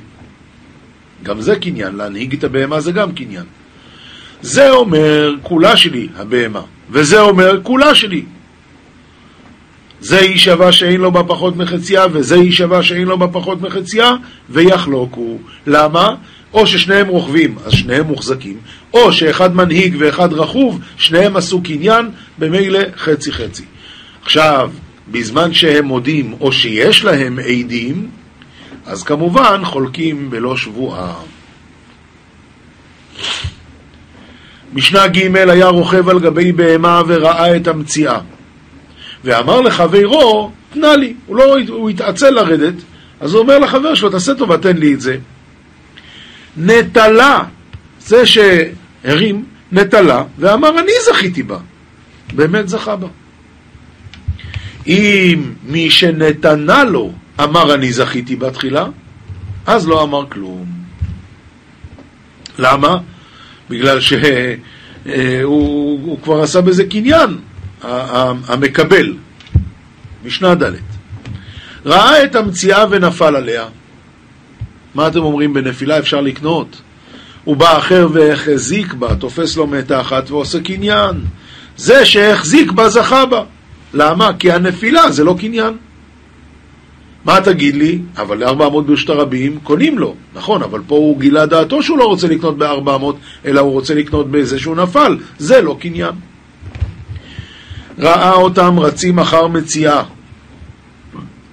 גם 1.23 1.41
זה 1.41 1.57
קניין, 1.57 1.97
להנהיג 1.97 2.35
את 2.35 2.45
הבהמה 2.45 2.81
זה 2.81 2.93
גם 2.93 3.13
קניין. 3.13 3.45
זה 4.43 4.71
אומר 4.71 5.35
כולה 5.43 5.77
שלי, 5.77 6.09
הבהמה, 6.17 6.63
וזה 6.91 7.21
אומר 7.21 7.63
כולה 7.63 7.95
שלי. 7.95 8.25
זה 10.01 10.21
יישבע 10.21 10.73
שאין 10.73 11.01
לו 11.01 11.13
בה 11.13 11.23
פחות 11.23 11.57
מחציה, 11.57 12.05
וזה 12.13 12.37
יישבע 12.37 12.83
שאין 12.83 13.09
לו 13.09 13.19
בה 13.19 13.29
פחות 13.29 13.61
מחציה, 13.61 14.13
ויחלוקו. 14.51 15.39
למה? 15.67 16.15
או 16.57 16.67
ששניהם 16.67 17.09
רוכבים, 17.09 17.55
אז 17.65 17.73
שניהם 17.73 18.07
מוחזקים, 18.07 18.57
או 18.95 19.13
שאחד 19.13 19.57
מנהיג 19.57 19.97
ואחד 19.99 20.33
רכוב, 20.33 20.81
שניהם 20.97 21.37
עשו 21.37 21.63
קניין, 21.63 22.11
במילא 22.39 22.81
חצי 22.97 23.33
חצי. 23.33 23.65
עכשיו, 24.23 24.71
בזמן 25.11 25.55
שהם 25.55 25.85
מודים 25.85 26.35
או 26.41 26.53
שיש 26.53 27.05
להם 27.05 27.39
עדים, 27.39 28.09
אז 28.87 29.03
כמובן 29.03 29.61
חולקים 29.65 30.31
בלא 30.31 30.57
שבועה. 30.57 31.15
משנה 34.73 35.07
ג' 35.07 35.37
היה 35.37 35.69
רוכב 35.69 36.09
על 36.09 36.19
גבי 36.19 36.53
בהמה 36.53 37.03
וראה 37.07 37.57
את 37.57 37.69
המציאה. 37.69 38.19
ואמר 39.25 39.61
לחברו, 39.61 40.51
תנה 40.73 40.97
לי. 40.97 41.15
הוא, 41.27 41.37
לא, 41.37 41.57
הוא 41.69 41.91
התעצל 41.91 42.31
לרדת, 42.31 42.75
אז 43.21 43.33
הוא 43.33 43.41
אומר 43.41 43.59
לחבר 43.59 43.95
שלו, 43.95 44.11
תעשה 44.11 44.35
טובה, 44.35 44.59
תן 44.59 44.77
לי 44.77 44.95
את 44.95 45.01
זה. 45.01 45.17
נטלה, 46.57 47.45
זה 48.01 48.27
שהרים, 48.27 49.45
נטלה, 49.73 50.25
ואמר, 50.39 50.81
אני 50.81 50.93
זכיתי 51.07 51.43
בה. 51.43 51.59
באמת 52.35 52.69
זכה 52.69 52.97
בה. 52.97 53.09
אם 54.87 55.53
מי 55.65 55.91
שנתנה 55.91 56.85
לו 56.85 57.13
אמר 57.43 57.75
אני 57.75 57.93
זכיתי 57.93 58.37
בתחילה, 58.37 58.87
אז 59.67 59.89
לא 59.89 60.03
אמר 60.03 60.27
כלום. 60.31 60.67
למה? 62.59 62.99
בגלל 63.71 64.01
שהוא 64.01 64.21
אה, 65.07 65.41
הוא 65.43 66.19
כבר 66.23 66.43
עשה 66.43 66.61
בזה 66.61 66.85
קניין, 66.85 67.39
המקבל. 68.49 69.15
משנה 70.25 70.55
ד' 70.55 70.73
ראה 71.87 72.25
את 72.25 72.35
המציאה 72.35 72.85
ונפל 72.91 73.37
עליה. 73.37 73.67
מה 74.97 75.09
אתם 75.09 75.19
אומרים 75.19 75.55
בנפילה 75.55 75.99
אפשר 75.99 76.21
לקנות? 76.21 76.81
הוא 77.45 77.57
בא 77.57 77.79
אחר 77.79 78.09
והחזיק 78.13 78.95
בה, 78.95 79.15
תופס 79.15 79.57
לו 79.57 79.67
מתה 79.67 80.01
אחת 80.01 80.31
ועושה 80.31 80.61
קניין. 80.61 81.15
זה 81.77 82.05
שהחזיק 82.05 82.73
בה 82.73 82.89
זכה 82.89 83.27
בה. 83.27 83.43
למה? 83.95 84.31
כי 84.39 84.53
הנפילה 84.53 85.11
זה 85.11 85.25
לא 85.25 85.37
קניין. 85.39 85.75
מה 87.25 87.41
תגיד 87.41 87.77
לי? 87.77 87.99
אבל 88.17 88.45
ל-400 88.45 88.81
ברשות 88.81 89.11
הרבים 89.11 89.59
קונים 89.63 89.99
לו. 89.99 90.15
נכון, 90.35 90.63
אבל 90.63 90.81
פה 90.87 90.95
הוא 90.95 91.21
גילה 91.21 91.47
דעתו 91.47 91.83
שהוא 91.83 91.99
לא 91.99 92.05
רוצה 92.05 92.29
לקנות 92.29 92.59
ב-400, 92.59 93.05
אלא 93.45 93.61
הוא 93.61 93.73
רוצה 93.73 93.95
לקנות 93.95 94.31
בזה 94.31 94.59
שהוא 94.59 94.77
נפל. 94.77 95.17
זה 95.39 95.61
לא 95.61 95.77
קניין. 95.81 96.13
ראה 97.99 98.33
אותם 98.33 98.81
רצים 98.81 99.19
אחר 99.19 99.47
מציאה, 99.47 100.03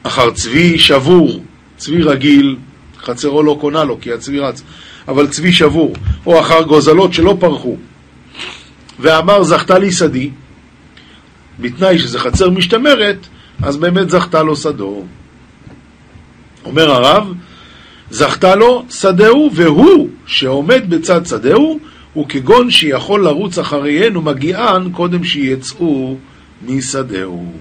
אחר 0.03 0.31
צבי 0.31 0.79
שבור, 0.79 1.43
צבי 1.77 2.03
רגיל, 2.03 2.55
חצרו 3.03 3.43
לא 3.43 3.57
קונה 3.61 3.83
לו 3.83 4.01
כי 4.01 4.13
הצבי 4.13 4.39
רץ, 4.39 4.63
אבל 5.07 5.27
צבי 5.27 5.51
שבור, 5.53 5.93
או 6.25 6.39
אחר 6.39 6.63
גוזלות 6.63 7.13
שלא 7.13 7.37
פרחו. 7.39 7.77
ואמר 8.99 9.43
זכתה 9.43 9.79
לי 9.79 9.91
שדי, 9.91 10.29
בתנאי 11.59 11.99
שזה 11.99 12.19
חצר 12.19 12.49
משתמרת, 12.49 13.27
אז 13.63 13.77
באמת 13.77 14.09
זכתה 14.09 14.43
לו 14.43 14.55
שדו. 14.55 15.03
אומר 16.65 16.91
הרב, 16.91 17.33
זכתה 18.09 18.55
לו 18.55 18.85
שדהו, 18.89 19.49
והוא 19.53 20.09
שעומד 20.25 20.89
בצד 20.89 21.25
שדהו, 21.25 21.79
הוא 22.13 22.25
כגון 22.29 22.71
שיכול 22.71 23.23
לרוץ 23.23 23.57
אחריהן 23.57 24.17
ומגיען 24.17 24.91
קודם 24.91 25.23
שיצאו 25.23 26.17
משדהו. 26.65 27.53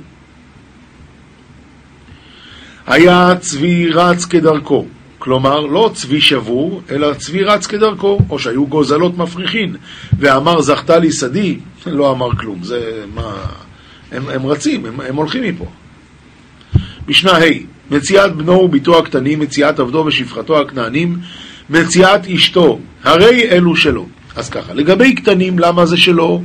היה 2.87 3.35
צבי 3.41 3.91
רץ 3.91 4.25
כדרכו, 4.25 4.87
כלומר 5.23 5.61
לא 5.61 5.91
צבי 5.95 6.21
שבור, 6.21 6.83
אלא 6.91 7.15
צבי 7.15 7.43
רץ 7.43 7.67
כדרכו, 7.67 8.21
או 8.31 8.39
שהיו 8.39 8.67
גוזלות 8.67 9.19
מפריחין, 9.19 9.77
ואמר 10.19 10.61
זכתה 10.61 10.99
לי 10.99 11.13
שדי, 11.13 11.59
לא 11.87 12.11
אמר 12.11 12.37
כלום, 12.37 12.63
זה 12.63 13.05
מה... 13.15 13.33
הם, 14.13 14.29
הם 14.29 14.47
רצים, 14.47 14.87
הם, 14.87 15.01
הם 15.01 15.17
הולכים 15.17 15.43
מפה. 15.43 15.67
משנה 17.09 17.33
ה' 17.33 17.41
מציאת 17.91 18.37
בנו 18.37 18.53
וביתו 18.53 18.99
הקטנים, 18.99 19.41
מציאת 19.41 19.79
עבדו 19.79 20.05
ושפחתו 20.07 20.61
הכנענים, 20.61 21.19
מציאת 21.71 22.27
אשתו, 22.27 22.79
הרי 23.05 23.51
אלו 23.51 23.77
שלו. 23.77 24.07
אז 24.37 24.51
ככה, 24.51 24.75
לגבי 24.75 25.15
קטנים, 25.15 25.59
למה 25.59 25.87
זה 25.87 25.97
שלו? 25.97 26.43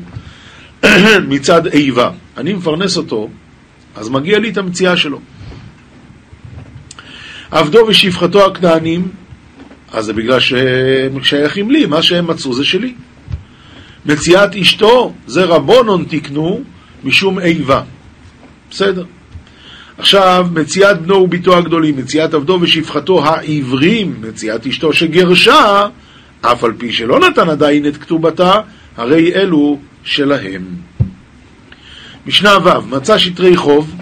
מצד 1.30 1.68
איבה. 1.68 2.10
אני 2.38 2.54
מפרנס 2.54 2.98
אותו, 2.98 3.30
אז 3.96 4.10
מגיע 4.10 4.40
לי 4.40 4.50
את 4.50 4.58
המציאה 4.58 4.98
שלו. 4.98 5.20
עבדו 7.52 7.86
ושפחתו 7.88 8.46
הכנענים, 8.46 9.08
אז 9.92 10.06
זה 10.06 10.14
בגלל 10.14 10.40
שהם 10.40 11.24
שייכים 11.24 11.72
לי, 11.72 11.86
מה 11.86 12.02
שהם 12.02 12.28
מצאו 12.28 12.54
זה 12.54 12.66
שלי. 12.66 12.94
מציאת 14.06 14.56
אשתו, 14.56 15.14
זה 15.28 15.44
רבונון 15.44 16.06
תקנו 16.10 16.62
משום 17.04 17.40
איבה. 17.40 17.82
בסדר. 18.72 19.06
עכשיו, 19.98 20.48
מציאת 20.54 21.02
בנו 21.02 21.16
וביתו 21.16 21.58
הגדולים, 21.58 21.98
מציאת 21.98 22.34
עבדו 22.34 22.58
ושפחתו 22.62 23.26
העברים, 23.26 24.16
מציאת 24.22 24.68
אשתו 24.68 24.94
שגרשה, 24.94 25.88
אף 26.42 26.64
על 26.64 26.74
פי 26.78 26.92
שלא 26.94 27.20
נתן 27.20 27.50
עדיין 27.50 27.88
את 27.88 27.98
כתובתה, 27.98 28.62
הרי 28.98 29.34
אלו 29.36 29.80
שלהם. 30.04 30.66
משנה 32.26 32.58
ו' 32.64 32.82
מצא 32.90 33.18
שטרי 33.18 33.58
חוב, 33.58 33.96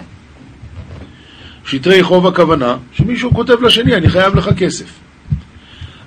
שטרי 1.66 2.02
חוב 2.02 2.26
הכוונה 2.26 2.76
שמישהו 2.92 3.34
כותב 3.34 3.62
לשני, 3.62 3.94
אני 3.94 4.08
חייב 4.08 4.34
לך 4.34 4.50
כסף. 4.56 4.86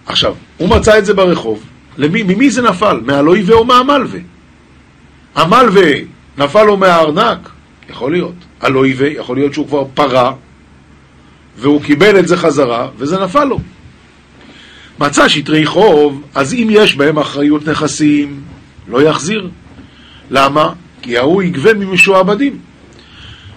עכשיו, 0.06 0.36
הוא 0.58 0.70
מצא 0.70 0.98
את 0.98 1.06
זה 1.06 1.14
ברחוב, 1.14 1.64
למי, 1.98 2.24
ממי 2.24 2.50
זה 2.50 2.62
נפל? 2.62 3.02
מהלויבה 3.06 3.54
או 3.54 3.66
מהמלווה? 3.66 4.20
המלווה 5.36 5.92
נפל 6.38 6.64
לו 6.64 6.78
מהארנק? 6.78 7.50
יכול 7.90 8.12
להיות. 8.12 8.34
הלויבה, 8.62 9.08
יכול 9.08 9.38
להיות 9.38 9.54
שהוא 9.54 9.68
כבר 9.68 9.86
פרה, 9.94 10.34
והוא 11.58 11.82
קיבל 11.82 12.20
את 12.20 12.28
זה 12.28 12.38
חזרה, 12.38 12.88
וזה 12.98 13.24
נפל 13.24 13.44
לו. 13.44 13.60
מצא 15.00 15.28
שטרי 15.28 15.66
חוב, 15.66 16.24
אז 16.36 16.54
אם 16.54 16.68
יש 16.72 16.96
בהם 16.96 17.20
אחריות 17.20 17.68
נכסים, 17.68 18.42
לא 18.88 19.02
יחזיר. 19.02 19.50
למה? 20.32 20.74
כי 21.02 21.18
ההוא 21.18 21.44
יגבה 21.44 21.74
ממשועבדים, 21.74 22.58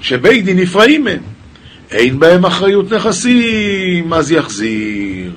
שבית 0.00 0.44
דין 0.44 0.58
נפרעים 0.58 1.04
מהם. 1.04 1.31
אין 1.92 2.18
בהם 2.18 2.44
אחריות 2.44 2.92
נכסים, 2.92 4.12
אז 4.12 4.32
יחזיר. 4.32 5.30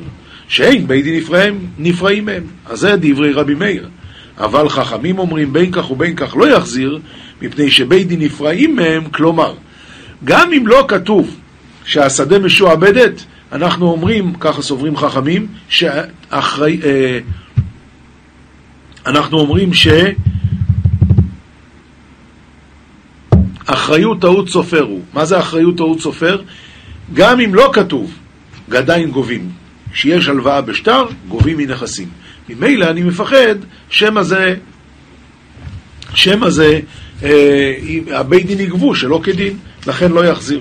שאין 0.48 0.88
בית 0.88 1.04
דין 1.04 1.16
נפרעים, 1.16 1.68
נפרעים 1.78 2.26
מהם. 2.26 2.44
אז 2.66 2.80
זה 2.80 2.96
דברי 3.00 3.32
רבי 3.32 3.56
מאיר. 3.56 3.88
אבל 4.38 4.70
חכמים 4.70 5.20
אומרים 5.20 5.54
בין 5.54 5.72
כך 5.72 5.92
ובין 5.92 6.16
כך 6.16 6.36
לא 6.36 6.56
יחזיר, 6.56 7.00
מפני 7.42 7.72
שבית 7.72 8.08
דין 8.08 8.22
נפרעים 8.22 8.76
מהם, 8.76 9.04
כלומר, 9.12 9.54
גם 10.24 10.54
אם 10.54 10.68
לא 10.68 10.86
כתוב 10.88 11.36
שהשדה 11.86 12.40
משועבדת, 12.40 13.24
אנחנו 13.52 13.92
אומרים, 13.92 14.34
ככה 14.40 14.62
סוברים 14.62 14.98
חכמים, 14.98 15.48
שאחרי... 15.70 16.80
אה, 16.84 17.20
אנחנו 19.06 19.40
אומרים 19.40 19.74
ש... 19.74 19.88
אחריות 23.66 24.22
טעות 24.22 24.50
סופר 24.50 24.82
הוא. 24.82 25.02
מה 25.14 25.26
זה 25.26 25.40
אחריות 25.40 25.78
טעות 25.78 26.00
סופר? 26.00 26.42
גם 27.14 27.40
אם 27.40 27.56
לא 27.56 27.70
כתוב, 27.74 28.14
עדיין 28.72 29.12
גובים. 29.12 29.50
כשיש 29.94 30.28
הלוואה 30.28 30.62
בשטר, 30.62 31.06
גובים 31.28 31.58
מנכסים. 31.58 32.10
ממילא 32.50 32.86
אני 32.86 33.04
מפחד 33.04 33.56
שמא 33.90 34.24
זה, 34.24 34.56
שמא 36.14 36.50
זה, 36.50 36.80
אה, 37.24 37.74
הבית 38.12 38.46
דין 38.46 38.60
יגבו 38.60 38.96
שלא 38.96 39.20
כדין, 39.24 39.58
לכן 39.88 40.12
לא 40.12 40.26
יחזיר. 40.26 40.60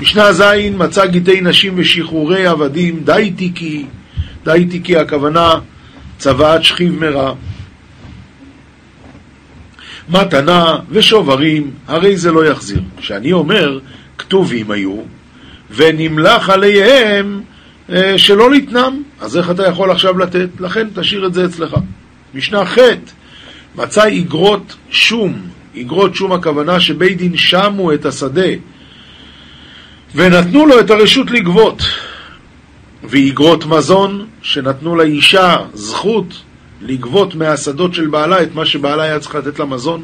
משנה 0.00 0.32
ז' 0.32 0.42
מצא 0.76 1.06
גיטי 1.06 1.40
נשים 1.40 1.74
ושחרורי 1.76 2.46
עבדים, 2.46 3.00
די 3.04 3.32
תיקי, 3.36 3.86
די 4.44 4.66
תיקי 4.70 4.96
הכוונה 4.96 5.54
צוואת 6.18 6.64
שכיב 6.64 7.00
מרע. 7.00 7.34
מתנה 10.10 10.76
ושוברים, 10.90 11.70
הרי 11.86 12.16
זה 12.16 12.32
לא 12.32 12.46
יחזיר. 12.46 12.80
כשאני 12.96 13.32
אומר, 13.32 13.78
כתובים 14.18 14.70
היו, 14.70 14.96
ונמלח 15.70 16.50
עליהם 16.50 17.40
אה, 17.92 18.18
שלא 18.18 18.50
לתנם, 18.50 19.02
אז 19.20 19.36
איך 19.36 19.50
אתה 19.50 19.66
יכול 19.66 19.90
עכשיו 19.90 20.18
לתת? 20.18 20.48
לכן 20.60 20.88
תשאיר 20.94 21.26
את 21.26 21.34
זה 21.34 21.44
אצלך. 21.44 21.76
משנה 22.34 22.64
ח' 22.64 22.78
מצא 23.76 24.04
איגרות 24.04 24.76
שום, 24.90 25.42
איגרות 25.74 26.14
שום 26.14 26.32
הכוונה 26.32 26.80
שבית 26.80 27.18
דין 27.18 27.36
שמו 27.36 27.92
את 27.92 28.06
השדה 28.06 28.50
ונתנו 30.14 30.66
לו 30.66 30.80
את 30.80 30.90
הרשות 30.90 31.30
לגבות. 31.30 31.82
ואיגרות 33.04 33.66
מזון 33.66 34.26
שנתנו 34.42 34.96
לאישה 34.96 35.56
זכות 35.74 36.42
לגבות 36.80 37.34
מהשדות 37.34 37.94
של 37.94 38.06
בעלה 38.06 38.42
את 38.42 38.54
מה 38.54 38.66
שבעלה 38.66 39.02
היה 39.02 39.18
צריך 39.18 39.34
לתת 39.34 39.58
למזון. 39.58 40.02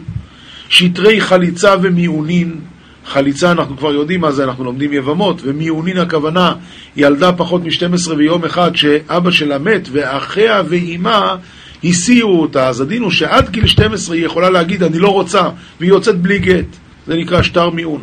שטרי 0.68 1.20
חליצה 1.20 1.74
ומיעונין, 1.82 2.60
חליצה 3.06 3.52
אנחנו 3.52 3.76
כבר 3.76 3.92
יודעים 3.92 4.20
מה 4.20 4.32
זה, 4.32 4.44
אנחנו 4.44 4.64
לומדים 4.64 4.92
יבמות, 4.92 5.40
ומיעונין 5.44 5.98
הכוונה 5.98 6.54
ילדה 6.96 7.32
פחות 7.32 7.62
מ-12 7.64 8.12
ויום 8.16 8.44
אחד 8.44 8.76
שאבא 8.76 9.30
שלה 9.30 9.58
מת 9.58 9.88
ואחיה 9.92 10.62
ואימה 10.68 11.36
הסיעו 11.84 12.40
אותה, 12.40 12.68
אז 12.68 12.80
הדין 12.80 13.02
הוא 13.02 13.10
שעד 13.10 13.50
גיל 13.50 13.66
12 13.66 14.16
היא 14.16 14.26
יכולה 14.26 14.50
להגיד 14.50 14.82
אני 14.82 14.98
לא 14.98 15.08
רוצה, 15.08 15.48
והיא 15.80 15.90
יוצאת 15.90 16.18
בלי 16.20 16.38
גט, 16.38 16.76
זה 17.06 17.14
נקרא 17.16 17.42
שטר 17.42 17.70
מיעון. 17.70 18.02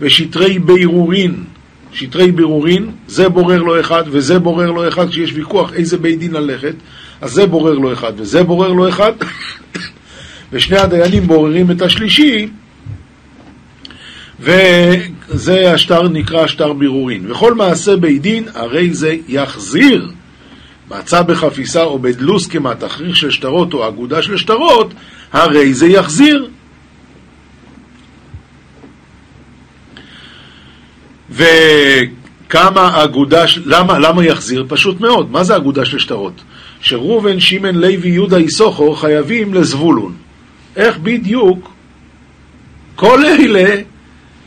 ושטרי 0.00 0.58
בירורין, 0.58 1.44
שטרי 1.92 2.32
בירורין, 2.32 2.90
זה 3.06 3.28
בורר 3.28 3.62
לו 3.62 3.80
אחד 3.80 4.02
וזה 4.06 4.38
בורר 4.38 4.70
לו 4.70 4.88
אחד, 4.88 5.08
כשיש 5.08 5.32
ויכוח 5.32 5.72
איזה 5.72 5.98
בית 5.98 6.18
דין 6.18 6.32
ללכת, 6.32 6.74
אז 7.20 7.32
זה 7.32 7.46
בורר 7.46 7.74
לו 7.74 7.92
אחד 7.92 8.12
וזה 8.16 8.42
בורר 8.42 8.72
לו 8.72 8.88
אחד, 8.88 9.12
ושני 10.52 10.78
הדיינים 10.78 11.26
בוררים 11.26 11.70
את 11.70 11.82
השלישי, 11.82 12.48
וזה 14.40 15.72
השטר 15.72 16.08
נקרא 16.08 16.46
שטר 16.46 16.72
בירורין. 16.72 17.30
וכל 17.30 17.54
מעשה 17.54 17.96
בית 17.96 18.22
דין, 18.22 18.44
הרי 18.54 18.94
זה 18.94 19.16
יחזיר. 19.28 20.10
מצא 20.90 21.22
בחפיסה 21.22 21.82
או 21.82 21.98
בדלוס 21.98 22.46
כמתכריך 22.46 23.16
של 23.16 23.30
שטרות 23.30 23.74
או 23.74 23.88
אגודה 23.88 24.22
של 24.22 24.36
שטרות, 24.36 24.94
הרי 25.32 25.74
זה 25.74 25.86
יחזיר. 25.86 26.48
וכמה 31.38 33.04
אגודה, 33.04 33.44
למה, 33.64 33.98
למה 33.98 34.24
יחזיר? 34.24 34.64
פשוט 34.68 35.00
מאוד. 35.00 35.30
מה 35.30 35.44
זה 35.44 35.56
אגודה 35.56 35.84
של 35.84 35.98
שטרות? 35.98 36.42
שראובן, 36.80 37.40
שמן, 37.40 37.74
לוי, 37.74 38.08
יהודה, 38.08 38.36
איסוכו 38.36 38.94
חייבים 38.94 39.54
לזבולון. 39.54 40.14
איך 40.76 40.98
בדיוק 40.98 41.70
כל 42.96 43.24
אלה 43.24 43.80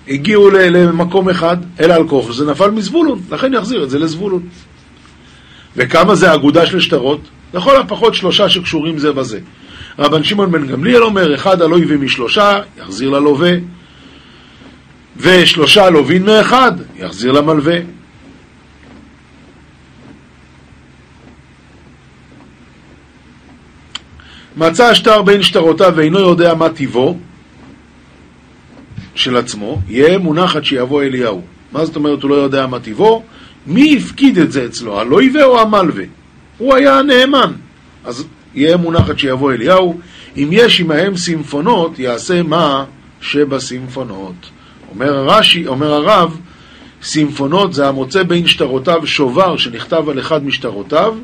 הגיעו 0.08 0.50
למקום 0.52 1.30
אחד, 1.30 1.58
אלא 1.80 1.94
על 1.94 2.08
כוח, 2.08 2.30
וזה 2.30 2.46
נפל 2.46 2.72
מזבולון, 2.72 3.20
לכן 3.32 3.54
יחזיר 3.54 3.84
את 3.84 3.90
זה 3.90 4.00
לזבולון. 4.00 4.44
וכמה 5.76 6.16
זה 6.16 6.34
אגודה 6.34 6.66
של 6.66 6.80
שטרות? 6.80 7.22
לכל 7.54 7.76
הפחות 7.76 8.16
שלושה 8.16 8.50
שקשורים 8.50 8.98
זה 8.98 9.12
בזה. 9.12 9.40
רבן 10.00 10.24
שמעון 10.24 10.52
בן 10.52 10.68
גמליאל 10.68 11.04
אומר, 11.04 11.36
אחד 11.36 11.62
הלוי 11.62 11.86
ומשלושה, 11.88 12.60
יחזיר 12.80 13.10
ללווה, 13.10 13.52
ושלושה 15.18 15.90
לווין 15.90 16.24
מאחד, 16.26 16.72
יחזיר 17.00 17.32
למלווה. 17.32 17.78
מצא 24.58 24.86
השטר 24.86 25.22
בין 25.22 25.44
שטרותיו 25.44 25.94
ואינו 25.96 26.20
יודע 26.20 26.54
מה 26.54 26.70
טיבו 26.70 27.18
של 29.16 29.38
עצמו, 29.38 29.80
יהיה 29.88 30.18
מונח 30.18 30.56
עד 30.56 30.66
שיבוא 30.66 31.04
אליהו. 31.04 31.42
מה 31.72 31.86
זאת 31.86 31.96
אומרת 31.96 32.24
הוא 32.24 32.30
לא 32.30 32.36
יודע 32.36 32.68
מה 32.68 32.80
טיבו? 32.80 33.24
מי 33.68 33.98
הפקיד 33.98 34.38
את 34.38 34.52
זה 34.52 34.66
אצלו, 34.66 35.00
הלויבה 35.00 35.44
או 35.44 35.62
המלווה? 35.62 36.04
הוא 36.58 36.76
היה 36.76 37.00
הנאמן. 37.00 37.54
אז 38.06 38.26
יהיה 38.56 38.78
מונח 38.78 39.10
עד 39.10 39.20
שיבוא 39.20 39.52
אליהו. 39.52 40.00
אם 40.38 40.50
יש 40.52 40.82
עמהם 40.82 41.18
סימפונות, 41.18 42.00
יעשה 42.00 42.44
מה 42.44 42.86
שבסימפונות. 43.22 44.50
אומר 44.92 45.16
הרש"י, 45.16 45.68
אומר 45.68 45.94
הרב, 45.94 46.38
סימפונות 47.04 47.74
זה 47.74 47.88
המוצא 47.88 48.24
בין 48.24 48.48
שטרותיו 48.48 49.08
שובר 49.08 49.58
שנכתב 49.58 50.10
על 50.10 50.20
אחד 50.20 50.46
משטרותיו, 50.46 51.16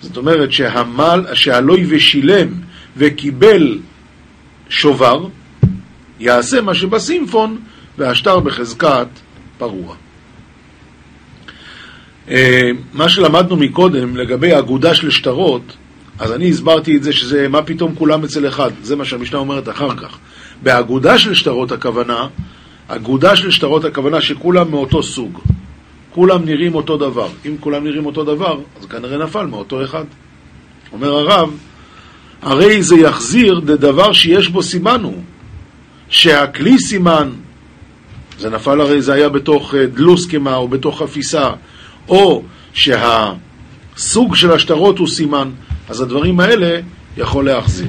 זאת 0.00 0.16
אומרת 0.16 0.52
שהמל, 0.52 1.24
שהלוי 1.34 1.86
ושילם 1.88 2.48
וקיבל 2.96 3.78
שובר, 4.68 5.26
יעשה 6.20 6.60
מה 6.60 6.74
שבסימפון 6.74 7.58
והשטר 7.98 8.40
בחזקת 8.40 9.08
פרוע. 9.58 9.94
אה, 12.30 12.70
מה 12.92 13.08
שלמדנו 13.08 13.56
מקודם 13.56 14.16
לגבי 14.16 14.58
אגודה 14.58 14.94
של 14.94 15.10
שטרות, 15.10 15.76
אז 16.18 16.32
אני 16.32 16.48
הסברתי 16.48 16.96
את 16.96 17.02
זה 17.02 17.12
שזה 17.12 17.48
מה 17.48 17.62
פתאום 17.62 17.94
כולם 17.94 18.24
אצל 18.24 18.48
אחד, 18.48 18.70
זה 18.82 18.96
מה 18.96 19.04
שהמשנה 19.04 19.38
אומרת 19.38 19.68
אחר 19.68 19.96
כך. 19.96 20.18
באגודה 20.62 21.18
של 21.18 21.34
שטרות 21.34 21.72
הכוונה, 21.72 22.26
אגודה 22.88 23.36
של 23.36 23.50
שטרות 23.50 23.84
הכוונה 23.84 24.20
שכולם 24.20 24.70
מאותו 24.70 25.02
סוג. 25.02 25.38
כולם 26.10 26.44
נראים 26.44 26.74
אותו 26.74 26.96
דבר. 26.96 27.28
אם 27.46 27.56
כולם 27.60 27.84
נראים 27.84 28.06
אותו 28.06 28.24
דבר, 28.24 28.60
אז 28.80 28.86
כנראה 28.86 29.18
נפל 29.18 29.46
מאותו 29.46 29.84
אחד. 29.84 30.04
אומר 30.92 31.12
הרב, 31.12 31.50
הרי 32.42 32.82
זה 32.82 32.96
יחזיר 32.96 33.54
לדבר 33.54 34.12
שיש 34.12 34.48
בו 34.48 34.62
סימן 34.62 35.02
הוא, 35.02 35.22
שהכלי 36.08 36.78
סימן, 36.78 37.30
זה 38.38 38.50
נפל 38.50 38.80
הרי 38.80 39.02
זה 39.02 39.12
היה 39.12 39.28
בתוך 39.28 39.74
אה, 39.74 39.86
דלוסקמה 39.86 40.56
או 40.56 40.68
בתוך 40.68 41.02
חפיסה, 41.02 41.50
או 42.08 42.42
שהסוג 42.72 44.34
של 44.34 44.52
השטרות 44.52 44.98
הוא 44.98 45.08
סימן, 45.08 45.50
אז 45.88 46.00
הדברים 46.00 46.40
האלה 46.40 46.80
יכול 47.16 47.44
להחזיר. 47.46 47.88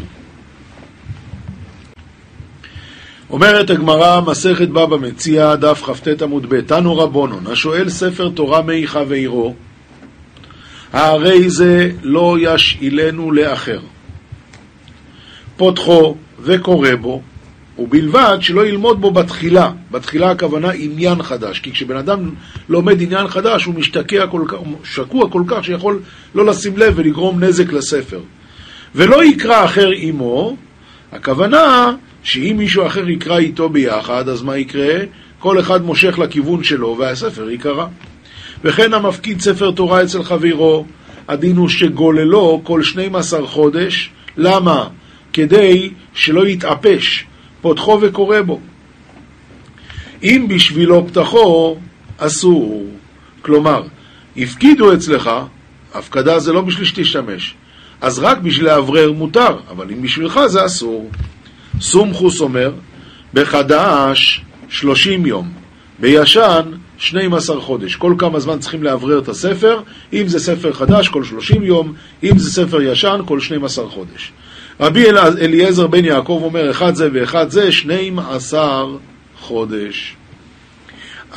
אומרת 3.30 3.70
הגמרא, 3.70 4.22
מסכת 4.22 4.68
בבא 4.68 4.98
מציע, 4.98 5.56
דף 5.56 5.82
כ"ט 5.84 6.22
עמוד 6.22 6.46
ב', 6.50 6.62
תנו 6.62 6.98
רבונון, 6.98 7.48
השואל 7.48 7.89
ספר 7.89 8.30
תורה 8.30 8.62
מי 8.62 8.88
חברירו, 8.88 9.56
הרי 10.94 11.50
זה 11.50 11.92
לא 12.04 12.38
ישאילנו 12.39 13.32
לאחר. 13.32 13.80
פותחו 15.58 16.15
וקורא 16.39 16.96
בו, 17.02 17.22
ובלבד 17.80 18.38
שלא 18.42 18.65
ילמוד 18.65 19.02
בו 19.02 19.12
בתחילה. 19.12 19.72
בתחילה 19.92 20.32
הכוונה 20.32 20.72
עניין 20.72 21.24
חדש, 21.24 21.60
כי 21.60 21.72
כשבן 21.72 21.98
אדם 21.98 22.30
לומד 22.70 23.02
עניין 23.02 23.28
חדש 23.28 23.65
הוא 23.65 23.76
משתקע 23.76 24.28
כל 24.28 24.42
כך, 24.48 24.58
שקוע 24.84 25.30
כל 25.30 25.44
כך 25.48 25.63
שיכול 25.63 26.00
לא 26.36 26.46
לשים 26.46 26.78
לב 26.78 26.94
ולגרום 26.96 27.44
נזק 27.44 27.74
לספר. 27.74 28.20
ולא 28.96 29.24
יקרא 29.24 29.65
אחר 29.65 29.89
עמו, 29.96 30.56
הכוונה 31.12 31.96
שאם 32.24 32.56
מישהו 32.58 32.88
אחר 32.88 33.10
יקרא 33.10 33.38
איתו 33.38 33.70
ביחד, 33.70 34.30
אז 34.30 34.42
מה 34.42 34.58
יקרה? 34.58 34.96
כל 35.40 35.60
אחד 35.60 35.84
מושך 35.84 36.20
לכיוון 36.20 36.64
שלו 36.64 36.96
והספר 37.00 37.50
ייקרא. 37.50 37.86
וכן 38.64 38.94
המפקיד 38.94 39.42
ספר 39.42 39.72
תורה 39.72 40.04
אצל 40.04 40.24
חברו, 40.24 40.86
הדין 41.28 41.58
הוא 41.58 41.70
שגוללו 41.70 42.62
כל 42.64 42.84
12 42.84 43.48
חודש. 43.48 44.10
למה? 44.38 44.88
כדי 45.34 45.90
שלא 46.14 46.48
יתאפש, 46.48 47.26
פותחו 47.62 48.00
וקורא 48.02 48.42
בו. 48.42 48.60
אם 50.24 50.46
בשבילו 50.50 51.08
פתחו, 51.08 51.78
אסור. 52.18 52.86
כלומר, 53.42 53.84
הפקידו 54.38 54.94
אצלך, 54.94 55.30
הפקדה 55.94 56.40
זה 56.40 56.54
לא 56.54 56.62
בשביל 56.62 56.86
שתשתמש, 56.86 57.56
אז 58.02 58.20
רק 58.20 58.38
בשביל 58.38 58.66
לאוורר 58.66 59.12
מותר, 59.12 59.58
אבל 59.70 59.92
אם 59.92 60.02
בשבילך 60.02 60.40
זה 60.48 60.66
אסור. 60.66 61.10
סומכוס 61.82 62.42
אומר, 62.42 62.72
בחדש 63.34 64.42
30 64.70 65.26
יום, 65.26 65.52
בישן 66.00 66.62
12 66.98 67.62
חודש. 67.62 67.96
כל 67.96 68.13
כמה 68.18 68.39
זמן 68.39 68.60
צריכים 68.60 68.84
לאוורר 68.84 69.20
את 69.20 69.28
הספר, 69.28 69.82
אם 70.13 70.28
זה 70.28 70.39
ספר 70.39 70.74
חדש 70.74 71.08
כל 71.08 71.24
30 71.24 71.63
יום, 71.63 71.94
אם 72.24 72.38
זה 72.38 72.52
ספר 72.52 72.82
ישן 72.82 73.20
כל 73.26 73.39
12 73.39 73.89
חודש. 73.89 74.32
רבי 74.80 75.06
אליעזר 75.42 75.88
בן 75.88 76.06
יעקב 76.06 76.42
אומר, 76.44 76.72
אחד 76.72 76.96
זה 76.96 77.10
ואחד 77.13 77.50
זה, 77.50 77.72
12 77.72 78.86
חודש. 79.39 80.15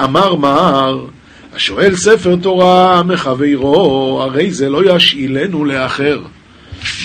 אמר 0.00 0.34
מר, 0.34 1.06
השואל 1.54 1.96
ספר 1.96 2.36
תורה 2.36 3.02
מחברו, 3.02 4.20
הרי 4.22 4.50
זה 4.50 4.68
לא 4.68 4.96
ישאילנו 4.96 5.64
לאחר. 5.64 6.20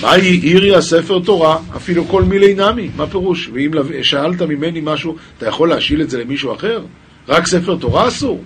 מהי 0.02 0.30
עיריה 0.30 0.82
ספר 0.82 1.20
תורה? 1.20 1.58
אפילו 1.76 2.08
כל 2.08 2.24
מילי 2.24 2.54
נמי, 2.54 2.90
מה 2.96 3.08
פירוש? 3.08 3.50
ואם 3.54 3.72
שאלת 4.02 4.42
ממני 4.42 4.82
משהו, 4.84 5.16
אתה 5.38 5.48
יכול 5.48 5.70
להשאיל 5.70 6.02
את 6.02 6.10
זה 6.10 6.22
למישהו 6.22 6.56
אחר? 6.56 6.82
רק 7.28 7.48
ספר 7.48 7.76
תורה 7.76 8.08
אסור? 8.08 8.44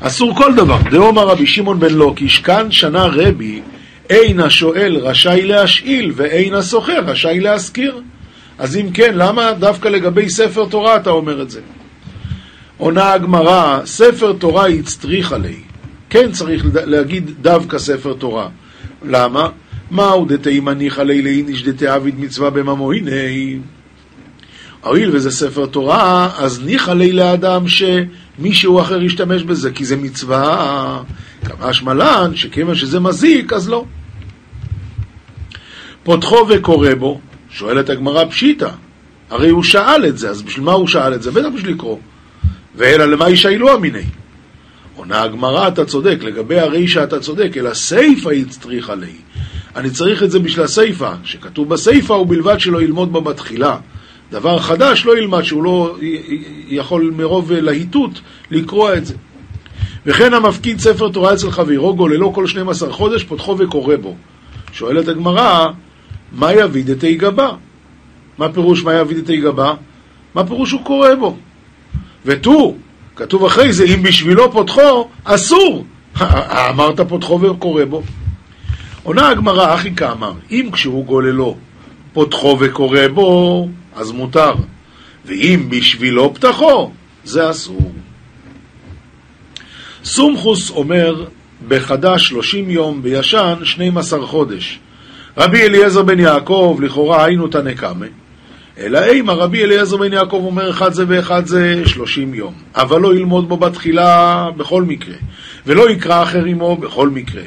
אסור 0.00 0.36
כל 0.36 0.54
דבר. 0.54 0.78
דאמר 0.90 1.28
רבי 1.28 1.46
שמעון 1.46 1.80
בן 1.80 1.94
לוקיש, 1.94 2.38
כאן 2.38 2.70
שנה 2.70 3.04
רבי, 3.04 3.62
אין 4.10 4.40
השואל 4.40 4.96
רשאי 4.96 5.42
להשאיל 5.42 6.12
ואין 6.16 6.54
הסוחר 6.54 7.00
רשאי 7.06 7.40
להשכיר. 7.40 8.00
אז 8.58 8.76
אם 8.76 8.90
כן, 8.94 9.14
למה 9.14 9.52
דווקא 9.52 9.88
לגבי 9.88 10.30
ספר 10.30 10.66
תורה 10.66 10.96
אתה 10.96 11.10
אומר 11.10 11.42
את 11.42 11.50
זה? 11.50 11.60
עונה 12.78 13.12
הגמרא, 13.12 13.80
ספר 13.84 14.32
תורה 14.32 14.68
הצטריך 14.68 15.32
עלי. 15.32 15.56
כן 16.10 16.32
צריך 16.32 16.64
להגיד 16.72 17.30
דווקא 17.40 17.78
ספר 17.78 18.12
תורה. 18.12 18.48
למה? 19.04 19.48
מהו 19.90 20.24
דתימניחא 20.24 21.00
לילי 21.00 21.36
איניש 21.36 21.62
דתעביד 21.62 22.20
מצווה 22.20 22.50
בממוהיני? 22.50 23.58
הואיל 24.80 25.10
וזה 25.12 25.30
ספר 25.30 25.66
תורה, 25.66 26.30
אז 26.38 26.62
ניחא 26.64 26.90
לי 26.90 27.12
לאדם 27.12 27.64
שמישהו 27.68 28.80
אחר 28.80 29.02
ישתמש 29.02 29.42
בזה, 29.42 29.70
כי 29.70 29.84
זה 29.84 29.96
מצווה. 29.96 31.02
כמה 31.44 31.72
שמלן, 31.72 32.30
שכיוון 32.34 32.74
שזה 32.74 33.00
מזיק, 33.00 33.52
אז 33.52 33.68
לא. 33.68 33.84
פותחו 36.02 36.46
וקורא 36.48 36.94
בו, 36.94 37.20
שואלת 37.50 37.90
הגמרא 37.90 38.24
פשיטא, 38.24 38.70
הרי 39.30 39.48
הוא 39.48 39.62
שאל 39.62 40.06
את 40.06 40.18
זה, 40.18 40.30
אז 40.30 40.42
בשביל 40.42 40.64
מה 40.64 40.72
הוא 40.72 40.88
שאל 40.88 41.14
את 41.14 41.22
זה? 41.22 41.30
בטח 41.30 41.48
בשביל 41.54 41.74
לקרוא. 41.74 41.98
ואלא 42.74 43.04
למה 43.04 43.30
ישאלו 43.30 43.74
אמיני? 43.74 44.02
עונה 45.02 45.22
הגמרא, 45.22 45.68
אתה 45.68 45.84
צודק, 45.84 46.18
לגבי 46.22 46.60
הרישא 46.60 47.04
אתה 47.04 47.20
צודק, 47.20 47.56
אלא 47.56 47.74
סיפא 47.74 48.28
יצטריך 48.28 48.90
עלי. 48.90 49.12
אני 49.76 49.90
צריך 49.90 50.22
את 50.22 50.30
זה 50.30 50.38
בשביל 50.38 50.64
הסיפא, 50.64 51.14
שכתוב 51.24 51.68
בסיפא 51.68 52.12
ובלבד 52.12 52.60
שלא 52.60 52.82
ילמוד 52.82 53.12
בה 53.12 53.20
בתחילה. 53.20 53.76
דבר 54.30 54.58
חדש 54.58 55.06
לא 55.06 55.18
ילמד, 55.18 55.42
שהוא 55.42 55.64
לא 55.64 55.96
יכול 56.68 57.12
מרוב 57.16 57.52
להיטות 57.52 58.20
לקרוא 58.50 58.92
את 58.94 59.06
זה. 59.06 59.14
וכן 60.06 60.34
המפקיד 60.34 60.80
ספר 60.80 61.08
תורה 61.08 61.34
אצל 61.34 61.50
חברו 61.50 61.96
גוללו 61.96 62.32
כל 62.32 62.46
12 62.46 62.92
חודש, 62.92 63.24
פותחו 63.24 63.58
וקורא 63.58 63.96
בו. 63.96 64.16
שואלת 64.72 65.08
הגמרא, 65.08 65.66
מה 66.32 66.52
יביד 66.52 66.90
את 66.90 67.02
היגבה? 67.02 67.50
מה 68.38 68.52
פירוש 68.52 68.84
מה 68.84 68.94
יביד 68.94 69.18
את 69.18 69.28
היגבה? 69.28 69.74
מה 70.34 70.46
פירוש 70.46 70.72
הוא 70.72 70.84
קורא 70.84 71.14
בו? 71.14 71.36
ותו, 72.24 72.74
כתוב 73.16 73.44
אחרי 73.44 73.72
זה, 73.72 73.84
אם 73.84 74.02
בשבילו 74.02 74.52
פותחו, 74.52 75.08
אסור. 75.24 75.84
אמרת 76.70 77.00
פותחו 77.00 77.40
וקורא 77.40 77.84
בו. 77.84 78.02
עונה 79.02 79.28
הגמרא, 79.28 79.74
אחי 79.74 79.94
כאמר, 79.94 80.32
אם 80.50 80.68
כשהוא 80.72 81.04
גוללו 81.04 81.56
פותחו 82.12 82.56
וקורא 82.60 83.08
בו, 83.14 83.68
אז 83.94 84.12
מותר. 84.12 84.54
ואם 85.24 85.66
בשבילו 85.68 86.34
פתחו, 86.34 86.90
זה 87.24 87.50
אסור. 87.50 87.92
סומכוס 90.04 90.70
אומר, 90.70 91.24
בחדש 91.68 92.28
30 92.28 92.70
יום, 92.70 93.02
בישן 93.02 93.54
12 93.62 94.26
חודש. 94.26 94.78
רבי 95.36 95.62
אליעזר 95.62 96.02
בן 96.02 96.20
יעקב, 96.20 96.78
לכאורה 96.82 97.24
היינו 97.24 97.48
תנקמה. 97.48 98.06
אלא 98.78 98.98
אימה 99.04 99.32
רבי 99.32 99.64
אליעזר 99.64 99.96
בן 99.96 100.12
יעקב 100.12 100.42
אומר 100.44 100.70
אחד 100.70 100.92
זה 100.92 101.04
ואחד 101.08 101.46
זה 101.46 101.82
שלושים 101.86 102.34
יום, 102.34 102.54
אבל 102.74 103.00
לא 103.00 103.14
ילמוד 103.14 103.48
בו 103.48 103.56
בתחילה 103.56 104.48
בכל 104.56 104.82
מקרה, 104.82 105.14
ולא 105.66 105.90
יקרא 105.90 106.22
אחר 106.22 106.44
עמו 106.44 106.76
בכל 106.76 107.08
מקרה. 107.08 107.42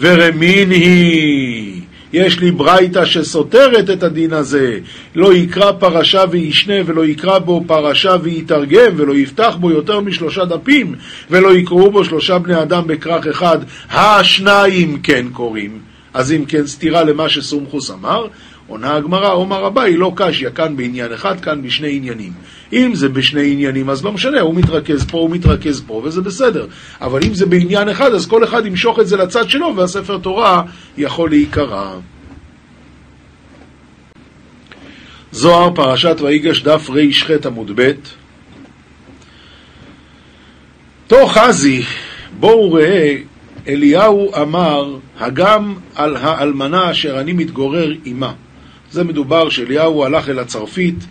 ורמין 0.00 0.70
היא, 0.70 1.80
יש 2.12 2.40
לי 2.40 2.50
ברייתא 2.50 3.04
שסותרת 3.04 3.90
את 3.90 4.02
הדין 4.02 4.32
הזה, 4.32 4.78
לא 5.14 5.34
יקרא 5.34 5.72
פרשה 5.72 6.24
וישנה 6.30 6.74
ולא 6.86 7.06
יקרא 7.06 7.38
בו 7.38 7.64
פרשה 7.66 8.16
ויתרגם 8.22 8.92
ולא 8.96 9.14
יפתח 9.16 9.56
בו 9.60 9.70
יותר 9.70 10.00
משלושה 10.00 10.44
דפים 10.44 10.94
ולא 11.30 11.56
יקראו 11.56 11.90
בו 11.90 12.04
שלושה 12.04 12.38
בני 12.38 12.62
אדם 12.62 12.86
בכרך 12.86 13.26
אחד, 13.26 13.58
השניים 13.90 14.98
כן 15.02 15.26
קוראים. 15.32 15.78
אז 16.14 16.32
אם 16.32 16.44
כן 16.48 16.66
סתירה 16.66 17.04
למה 17.04 17.28
שסומכוס 17.28 17.90
אמר, 17.90 18.26
עונה 18.68 18.94
הגמרא, 18.94 19.32
עומר 19.32 19.66
אביי, 19.66 19.96
לא 19.96 20.12
קשיא, 20.16 20.50
כאן 20.50 20.76
בעניין 20.76 21.12
אחד, 21.12 21.40
כאן 21.40 21.62
בשני 21.62 21.96
עניינים. 21.96 22.32
אם 22.72 22.94
זה 22.94 23.08
בשני 23.08 23.52
עניינים, 23.52 23.90
אז 23.90 24.04
לא 24.04 24.12
משנה, 24.12 24.40
הוא 24.40 24.54
מתרכז 24.54 25.04
פה, 25.04 25.18
הוא 25.18 25.30
מתרכז 25.30 25.82
פה, 25.86 26.02
וזה 26.04 26.20
בסדר. 26.20 26.66
אבל 27.00 27.20
אם 27.24 27.34
זה 27.34 27.46
בעניין 27.46 27.88
אחד, 27.88 28.14
אז 28.14 28.26
כל 28.26 28.44
אחד 28.44 28.66
ימשוך 28.66 28.98
את 28.98 29.06
זה 29.08 29.16
לצד 29.16 29.50
שלו, 29.50 29.76
והספר 29.76 30.18
תורה 30.18 30.62
יכול 30.98 31.30
להיקרא. 31.30 31.94
זוהר, 35.32 35.74
פרשת 35.74 36.16
ויגש, 36.20 36.62
דף 36.62 36.90
ר"ח 36.90 37.30
עמוד 37.46 37.72
ב', 37.74 37.92
תוך 41.06 41.38
חזי, 41.38 41.82
בואו 42.40 42.72
ראה, 42.72 43.16
אליהו 43.68 44.42
אמר, 44.42 44.96
הגם 45.18 45.74
על 45.94 46.16
האלמנה 46.16 46.90
אשר 46.90 47.20
אני 47.20 47.32
מתגורר 47.32 47.92
עמה. 48.04 48.32
זה 48.90 49.04
מדובר 49.04 49.48
שאליהו 49.48 50.04
הלך 50.04 50.28
אל 50.28 50.38
הצרפית, 50.38 51.06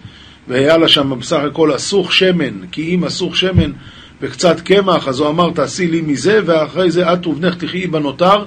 והיה 0.48 0.78
לה 0.78 0.88
שם 0.88 1.20
בסך 1.20 1.40
הכל 1.40 1.76
אסוך 1.76 2.14
שמן, 2.14 2.68
כי 2.72 2.96
אם 2.96 3.06
אסוך 3.06 3.38
שמן 3.38 3.72
וקצת 4.22 4.62
קמח, 4.62 5.08
אז 5.08 5.20
הוא 5.20 5.30
אמר, 5.30 5.52
תעשי 5.52 5.88
לי 5.88 6.02
מזה, 6.02 6.40
ואחרי 6.46 6.92
זה 6.92 7.14
את 7.14 7.28
ובנך 7.28 7.56
תחיי 7.56 7.88
בנותר. 7.88 8.46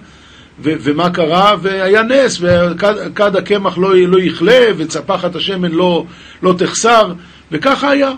ו- 0.62 0.74
ומה 0.80 1.10
קרה? 1.10 1.54
והיה 1.62 2.02
נס, 2.02 2.38
וכד 2.40 3.36
הקמח 3.36 3.78
לא, 3.78 3.94
לא 3.96 4.20
יכלה, 4.20 4.66
וצפחת 4.76 5.36
השמן 5.36 5.70
לא, 5.70 6.04
לא 6.42 6.54
תחסר, 6.58 7.12
וככה 7.52 7.90
היה. 7.90 8.12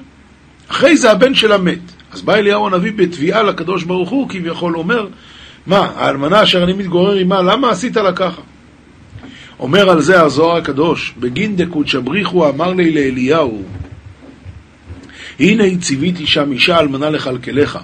אחרי 0.68 0.96
זה 0.96 1.11
הבן 1.11 1.35
שלה 1.35 1.59
מת. 1.59 1.79
אז 2.12 2.22
בא 2.22 2.35
אליהו 2.35 2.66
הנביא 2.66 2.92
בתביעה 2.96 3.42
לקדוש 3.42 3.85
ברוך 3.85 4.11
הוא, 4.11 4.29
כביכול 4.29 4.77
אומר, 4.77 5.07
מה, 5.66 5.92
האלמנה 5.96 6.42
אשר 6.42 6.64
אני 6.64 6.72
מתגורר 6.72 7.14
עמה, 7.14 7.42
למה 7.42 7.70
עשית 7.70 7.96
לה 7.96 8.12
ככה? 8.12 8.42
אומר 9.62 9.90
על 9.90 10.01
זה 10.01 10.22
הזוהר 10.22 10.57
הקדוש, 10.57 11.14
בגין 11.18 11.57
דקודשא 11.57 12.01
בריחו 12.01 12.48
אמר 12.48 12.72
לי 12.72 12.90
לאליהו, 12.90 13.62
הנה 15.40 15.64
ציוויתי 15.81 16.27
שם 16.27 16.53
אישה 16.53 16.81
אלמנה 16.81 17.11
לכלכלך, 17.11 17.79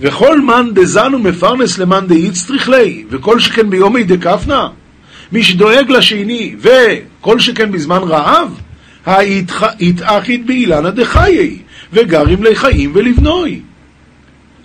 וכל 0.00 0.40
מאן 0.40 0.74
דזן 0.74 1.14
ומפרנס 1.14 1.78
למאן 1.78 2.06
דאיצטריך 2.06 2.68
ליה, 2.68 3.04
וכל 3.10 3.40
שכן 3.40 3.70
ביומי 3.70 4.04
דקפנה, 4.04 4.68
מי 5.32 5.42
שדואג 5.42 5.90
לשני, 5.90 6.56
וכל 6.58 7.38
שכן 7.38 7.72
בזמן 7.72 8.02
רעב, 8.02 8.60
האיתאחית 9.06 10.46
באילנא 10.46 10.90
דחיי, 10.90 11.58
וגרים 11.92 12.44
לחיים 12.44 12.92
ולבנוי. 12.94 13.60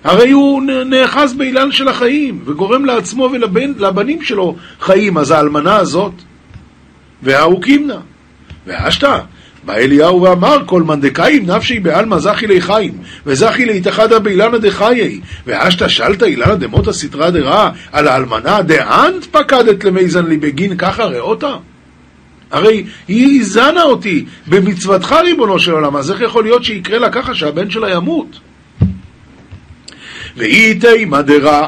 הרי 0.04 0.32
הוא 0.32 0.62
נאחז 0.86 1.34
באילן 1.34 1.72
של 1.72 1.88
החיים, 1.88 2.42
וגורם 2.46 2.86
לעצמו 2.86 3.30
ולבנים 3.34 4.22
שלו 4.22 4.56
חיים, 4.80 5.18
אז 5.18 5.32
האלמנה 5.32 5.76
הזאת, 5.76 6.14
וההוא 7.24 7.62
קימנה. 7.62 8.00
ואשתא, 8.68 9.20
בא 9.64 9.74
אליהו 9.74 10.22
ואמר, 10.22 10.58
כל 10.66 10.84
מאן 10.84 11.02
דקאים 11.02 11.46
נפשי 11.46 11.80
בעלמא 11.80 12.20
זכי 12.20 12.48
לי 12.48 12.62
חיים, 12.62 12.94
וזכי 13.26 13.66
להתאחדה 13.66 14.20
באילנא 14.20 14.58
דחיי, 14.58 15.20
ואשתא 15.46 15.88
שלתא 15.88 16.26
אילנא 16.26 16.56
דמותא 16.56 16.92
סתרא 16.92 17.30
דרע, 17.30 17.70
על 17.92 18.08
האלמנה 18.08 18.62
דאנט 18.62 19.26
פקדת 19.32 19.84
למיזן 19.84 20.26
לי 20.26 20.38
בגין 20.38 20.78
ככה 20.78 21.04
ראותה? 21.04 21.56
הרי 22.52 22.84
היא 23.08 23.44
זנה 23.46 23.84
אותי 23.84 24.26
במצוותך 24.48 25.16
ריבונו 25.24 25.60
של 25.60 25.72
עולם, 25.72 25.96
אז 25.96 26.12
איך 26.12 26.22
יכול 26.22 26.44
להיות 26.44 26.64
שיקרה 26.64 27.00
לה 27.00 27.10
ככה 27.10 27.36
שהבן 27.36 27.70
שלה 27.70 27.92
ימות? 27.92 28.40
ואיתי 30.38 31.06
מדרה, 31.06 31.68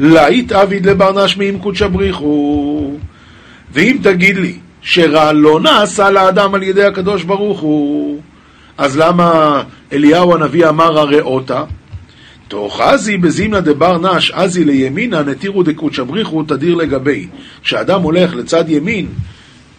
להיט 0.00 0.52
עביד 0.52 0.86
לברנש 0.86 1.36
מאם 1.36 1.58
קודשא 1.58 1.86
בריחו. 1.86 2.96
ואם 3.72 3.98
תגיד 4.02 4.36
לי 4.36 4.58
שרע 4.90 5.32
לא 5.32 5.60
נעשה 5.60 6.10
לאדם 6.10 6.54
על 6.54 6.62
ידי 6.62 6.84
הקדוש 6.84 7.22
ברוך 7.24 7.60
הוא, 7.60 8.20
אז 8.78 8.98
למה 8.98 9.62
אליהו 9.92 10.34
הנביא 10.34 10.68
אמר 10.68 10.98
הרעותה? 10.98 11.64
תוך 12.48 12.80
עזי 12.80 13.16
בזימנה 13.16 13.60
דבר 13.60 13.98
נש, 13.98 14.30
עזי 14.30 14.64
לימינה, 14.64 15.22
נתירו 15.22 15.62
דקודשא 15.62 16.02
בריחו 16.02 16.42
תדיר 16.42 16.74
לגבי. 16.74 17.26
כשאדם 17.62 18.02
הולך 18.02 18.34
לצד 18.34 18.64
ימין, 18.68 19.06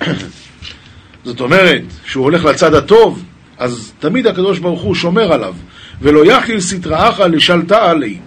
זאת 1.26 1.42
אומרת, 1.42 1.82
שהוא 2.06 2.24
הולך 2.24 2.46
לצד 2.46 2.74
הטוב, 2.74 3.24
אז 3.58 3.92
תמיד 4.00 4.28
הקדוש 4.28 4.60
ברוך 4.60 4.82
הוא 4.82 4.96
שומר 4.96 5.34
עליו. 5.34 5.54
ולא 6.02 6.32
יכיל 6.32 6.60
סטראחה 6.60 7.28
לשלטה 7.28 7.92
עלי. 7.92 8.18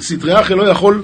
סטראחה 0.00 0.54
לא 0.54 0.62
יכול, 0.62 1.02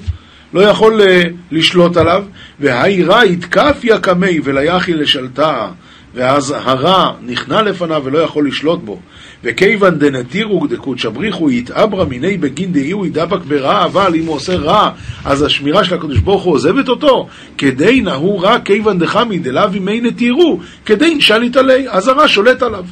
לא 0.53 0.61
יכול 0.61 1.01
uh, 1.01 1.05
לשלוט 1.51 1.97
עליו, 1.97 2.25
והאי 2.61 3.03
רע 3.03 3.25
יתקפיה 3.25 3.99
קמי 3.99 4.41
וליכיל 4.45 5.01
לשלטה. 5.01 5.69
ואז 6.15 6.55
הרע 6.57 7.13
נכנע 7.23 7.63
לפניו 7.63 8.03
ולא 8.05 8.19
יכול 8.19 8.49
לשלוט 8.49 8.81
בו. 8.85 9.01
וכיוון 9.45 9.99
דנתירו 9.99 10.67
דקודשא 10.67 11.09
בריחו 11.09 11.51
יתעברה 11.51 12.05
מיני 12.05 12.37
בגין 12.37 12.73
דאיהו 12.73 13.07
ידבק 13.07 13.41
ברע, 13.41 13.85
אבל 13.85 14.15
אם 14.15 14.27
הוא 14.27 14.35
עושה 14.35 14.57
רע, 14.57 14.91
אז 15.25 15.43
השמירה 15.43 15.85
של 15.85 15.95
הקדוש 15.95 16.19
ברוך 16.19 16.43
הוא 16.43 16.55
עוזבת 16.55 16.89
אותו. 16.89 17.29
כדי 17.59 18.01
נהו 18.01 18.39
רע 18.39 18.59
כיוון 18.65 18.99
דחמי 18.99 19.39
דלאו 19.39 19.75
ימי 19.75 20.01
נתירו, 20.01 20.61
כדי 20.87 21.15
נשליט 21.15 21.57
עלי, 21.57 21.89
אז 21.89 22.09
הרע 22.09 22.29
שולט 22.29 22.63
עליו. 22.63 22.85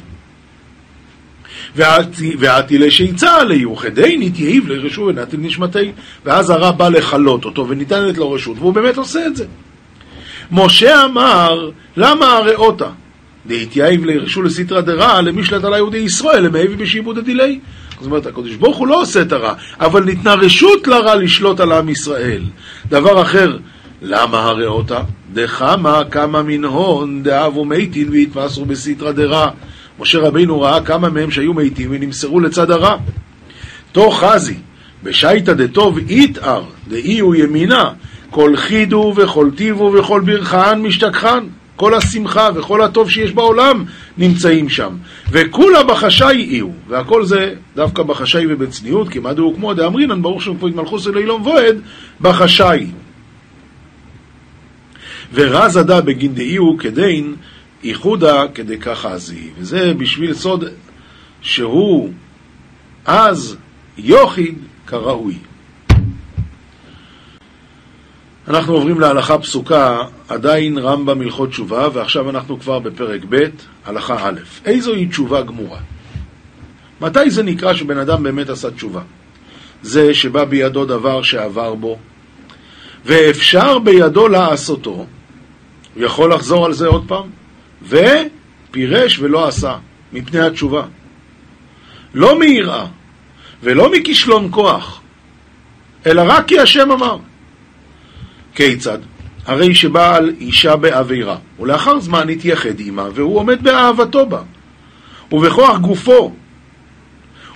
ועתי 1.75 2.77
לשיצא 2.77 3.35
עלי, 3.35 3.65
וכדי 3.65 4.17
נתייעיב 4.19 4.67
לרשו 4.67 5.01
ונתן 5.01 5.37
נשמתי. 5.41 5.91
ואז 6.25 6.49
הרע 6.49 6.71
בא 6.71 6.89
לכלות 6.89 7.45
אותו 7.45 7.67
וניתנת 7.69 8.17
לו 8.17 8.31
רשות, 8.31 8.57
והוא 8.59 8.73
באמת 8.73 8.97
עושה 8.97 9.27
את 9.27 9.35
זה. 9.35 9.45
משה 10.51 11.05
אמר, 11.05 11.69
למה 11.97 12.25
הראותה? 12.25 12.89
דהתייעב 13.45 14.05
לרשו 14.05 14.41
לסטרא 14.41 14.81
דרע 14.81 15.21
למשלט 15.21 15.63
על 15.63 15.73
היהודי 15.73 15.97
ישראל, 15.97 16.43
למהבי 16.43 16.75
בשיבוד 16.75 17.17
הדילי. 17.17 17.59
זאת 17.97 18.05
אומרת, 18.05 18.25
הקדוש 18.25 18.55
ברוך 18.55 18.77
הוא 18.77 18.87
לא 18.87 19.01
עושה 19.01 19.21
את 19.21 19.31
הרע, 19.31 19.53
אבל 19.79 20.03
ניתנה 20.03 20.33
רשות 20.33 20.87
לרע 20.87 21.15
לשלוט 21.15 21.59
על 21.59 21.71
עם 21.71 21.89
ישראל. 21.89 22.41
דבר 22.89 23.21
אחר, 23.21 23.57
למה 24.01 24.43
הראותה? 24.43 24.99
דחמה 25.33 26.01
כמה 26.11 26.43
מן 26.43 26.63
הון 26.63 27.23
דאבו 27.23 27.65
מתין 27.65 28.09
והתמסרו 28.09 28.65
בסטרא 28.65 29.11
דרע. 29.11 29.49
משה 29.99 30.19
רבינו 30.19 30.61
ראה 30.61 30.81
כמה 30.81 31.09
מהם 31.09 31.31
שהיו 31.31 31.53
מתים 31.53 31.89
ונמסרו 31.91 32.39
לצד 32.39 32.71
הרע. 32.71 32.97
תוך 33.91 34.23
חזי, 34.23 34.55
בשייטא 35.03 35.53
דטוב 35.53 35.97
איתאר, 35.97 36.63
דאי 36.87 37.19
הוא 37.19 37.35
ימינה, 37.35 37.89
כל 38.29 38.55
חידו 38.55 39.13
וכל 39.15 39.49
טיבו 39.55 39.93
וכל 39.93 40.21
ברכן 40.21 40.81
משתכחן. 40.81 41.43
כל 41.77 41.93
השמחה 41.93 42.49
וכל 42.55 42.81
הטוב 42.81 43.09
שיש 43.09 43.31
בעולם 43.31 43.83
נמצאים 44.17 44.69
שם. 44.69 44.93
וכולה 45.31 45.83
בחשאי 45.83 46.35
יהיו, 46.35 46.67
והכל 46.87 47.25
זה 47.25 47.53
דווקא 47.75 48.03
בחשאי 48.03 48.45
ובצניעות, 48.49 49.09
כי 49.09 49.19
מה 49.19 49.33
דהו 49.33 49.53
כמו 49.55 49.73
דאמרינן, 49.73 50.21
ברוך 50.21 50.43
שם 50.43 50.57
פה 50.57 50.67
התמלכוס 50.67 51.07
אלוהילום 51.07 51.41
וועד, 51.41 51.75
בחשאי. 52.21 52.87
ורז 55.33 55.77
עדה 55.77 56.01
בגין 56.01 56.35
דאיהו 56.35 56.77
כדין 56.79 57.35
איחודה 57.83 58.43
כדי 58.53 58.77
ככה 58.77 59.13
עזי. 59.13 59.49
וזה 59.57 59.93
בשביל 59.93 60.33
סוד 60.33 60.63
שהוא 61.41 62.11
אז 63.05 63.57
יוחיד 63.97 64.55
כראוי. 64.87 65.37
אנחנו 68.47 68.73
עוברים 68.73 68.99
להלכה 68.99 69.39
פסוקה, 69.39 70.03
עדיין 70.27 70.77
רמב"ם 70.77 71.21
הלכות 71.21 71.49
תשובה, 71.49 71.87
ועכשיו 71.93 72.29
אנחנו 72.29 72.59
כבר 72.59 72.79
בפרק 72.79 73.21
ב', 73.29 73.45
הלכה 73.85 74.27
א'. 74.27 74.39
איזוהי 74.65 75.07
תשובה 75.07 75.41
גמורה? 75.41 75.79
מתי 77.01 77.29
זה 77.29 77.43
נקרא 77.43 77.73
שבן 77.73 77.97
אדם 77.97 78.23
באמת 78.23 78.49
עשה 78.49 78.71
תשובה? 78.71 79.01
זה 79.81 80.13
שבא 80.13 80.45
בידו 80.45 80.85
דבר 80.85 81.21
שעבר 81.21 81.75
בו, 81.75 81.97
ואפשר 83.05 83.79
בידו 83.79 84.27
לעשותו, 84.27 85.05
הוא 85.95 86.03
יכול 86.03 86.33
לחזור 86.33 86.65
על 86.65 86.73
זה 86.73 86.87
עוד 86.87 87.03
פעם, 87.07 87.29
ופירש 87.81 89.19
ולא 89.19 89.47
עשה, 89.47 89.77
מפני 90.13 90.39
התשובה. 90.39 90.83
לא 92.13 92.39
מיראה, 92.39 92.85
ולא 93.63 93.91
מכישלון 93.91 94.47
כוח, 94.51 95.01
אלא 96.05 96.23
רק 96.25 96.47
כי 96.47 96.59
השם 96.59 96.91
אמר. 96.91 97.17
כיצד? 98.55 98.97
הרי 99.45 99.75
שבעל 99.75 100.33
אישה 100.39 100.75
בעבירה, 100.75 101.37
ולאחר 101.59 101.99
זמן 101.99 102.29
התייחד 102.29 102.79
עמה, 102.79 103.07
והוא 103.13 103.39
עומד 103.39 103.63
באהבתו 103.63 104.25
בה, 104.25 104.41
ובכוח 105.31 105.77
גופו, 105.77 106.33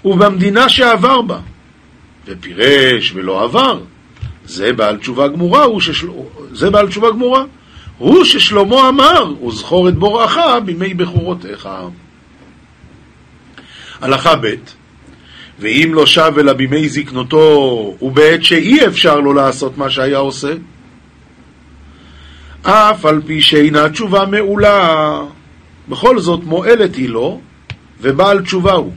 ובמדינה 0.05 0.69
שעבר 0.69 1.21
בה, 1.21 1.39
ופירש 2.25 3.12
ולא 3.15 3.43
עבר. 3.43 3.79
זה 4.45 4.73
בעל 4.73 4.97
תשובה 4.97 5.27
גמורה, 5.27 5.63
הוא 5.63 5.81
ששל... 5.81 6.07
זה 6.51 6.69
בעל 6.69 6.88
תשובה 6.88 7.12
גמורה. 7.12 7.43
הוא 8.01 8.23
ששלמה 8.23 8.89
אמר, 8.89 9.33
וזכור 9.47 9.89
את 9.89 9.95
בוראך 9.95 10.37
בימי 10.65 10.93
בכורותיך. 10.93 11.69
הלכה 14.01 14.35
ב' 14.35 14.55
ואם 15.59 15.91
לא 15.93 16.05
שב 16.05 16.33
אלא 16.39 16.53
בימי 16.53 16.89
זקנותו, 16.89 17.95
ובעת 18.01 18.43
שאי 18.43 18.87
אפשר 18.87 19.19
לו 19.19 19.33
לעשות 19.33 19.77
מה 19.77 19.89
שהיה 19.89 20.17
עושה, 20.17 20.53
אף 22.61 23.05
על 23.05 23.21
פי 23.25 23.41
שאינה 23.41 23.89
תשובה 23.89 24.25
מעולה, 24.25 25.19
בכל 25.89 26.19
זאת 26.19 26.43
מועלת 26.43 26.95
היא 26.95 27.09
לו, 27.09 27.41
ובעל 28.01 28.41
תשובה 28.41 28.73
הוא. 28.73 28.93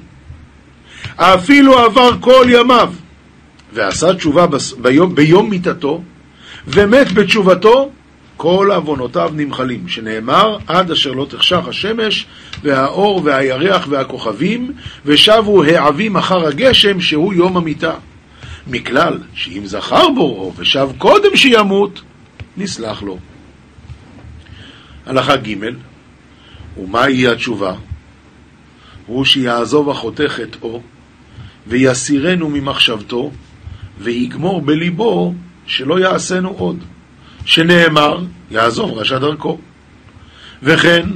אפילו 1.16 1.78
עבר 1.78 2.10
כל 2.20 2.46
ימיו, 2.48 2.92
ועשה 3.72 4.14
תשובה 4.14 4.46
ביום, 4.78 5.14
ביום 5.14 5.50
מיתתו, 5.50 6.02
ומת 6.66 7.12
בתשובתו, 7.12 7.90
כל 8.36 8.70
עוונותיו 8.74 9.30
נמחלים, 9.34 9.88
שנאמר 9.88 10.58
עד 10.66 10.90
אשר 10.90 11.12
לא 11.12 11.26
תחשך 11.30 11.68
השמש 11.68 12.26
והאור 12.62 13.20
והירח 13.24 13.86
והכוכבים 13.90 14.72
ושבו 15.04 15.64
העבים 15.64 16.16
אחר 16.16 16.46
הגשם 16.46 17.00
שהוא 17.00 17.34
יום 17.34 17.56
המיתה 17.56 17.94
מכלל 18.66 19.18
שאם 19.34 19.62
זכר 19.66 20.08
בוראו 20.08 20.52
ושב 20.56 20.88
קודם 20.98 21.36
שימות, 21.36 22.02
נסלח 22.56 23.02
לו. 23.02 23.18
הלכה 25.06 25.36
ג' 25.36 25.54
ומהי 26.78 27.28
התשובה? 27.28 27.74
הוא 29.06 29.24
שיעזוב 29.24 29.90
החוטא 29.90 30.28
חטאו 30.28 30.80
ויסירנו 31.66 32.48
ממחשבתו 32.48 33.30
ויגמור 33.98 34.62
בליבו 34.62 35.34
שלא 35.66 36.00
יעשינו 36.00 36.48
עוד, 36.48 36.84
שנאמר 37.44 38.18
יעזוב 38.50 38.98
רשע 38.98 39.18
דרכו. 39.18 39.58
וכן 40.62 41.08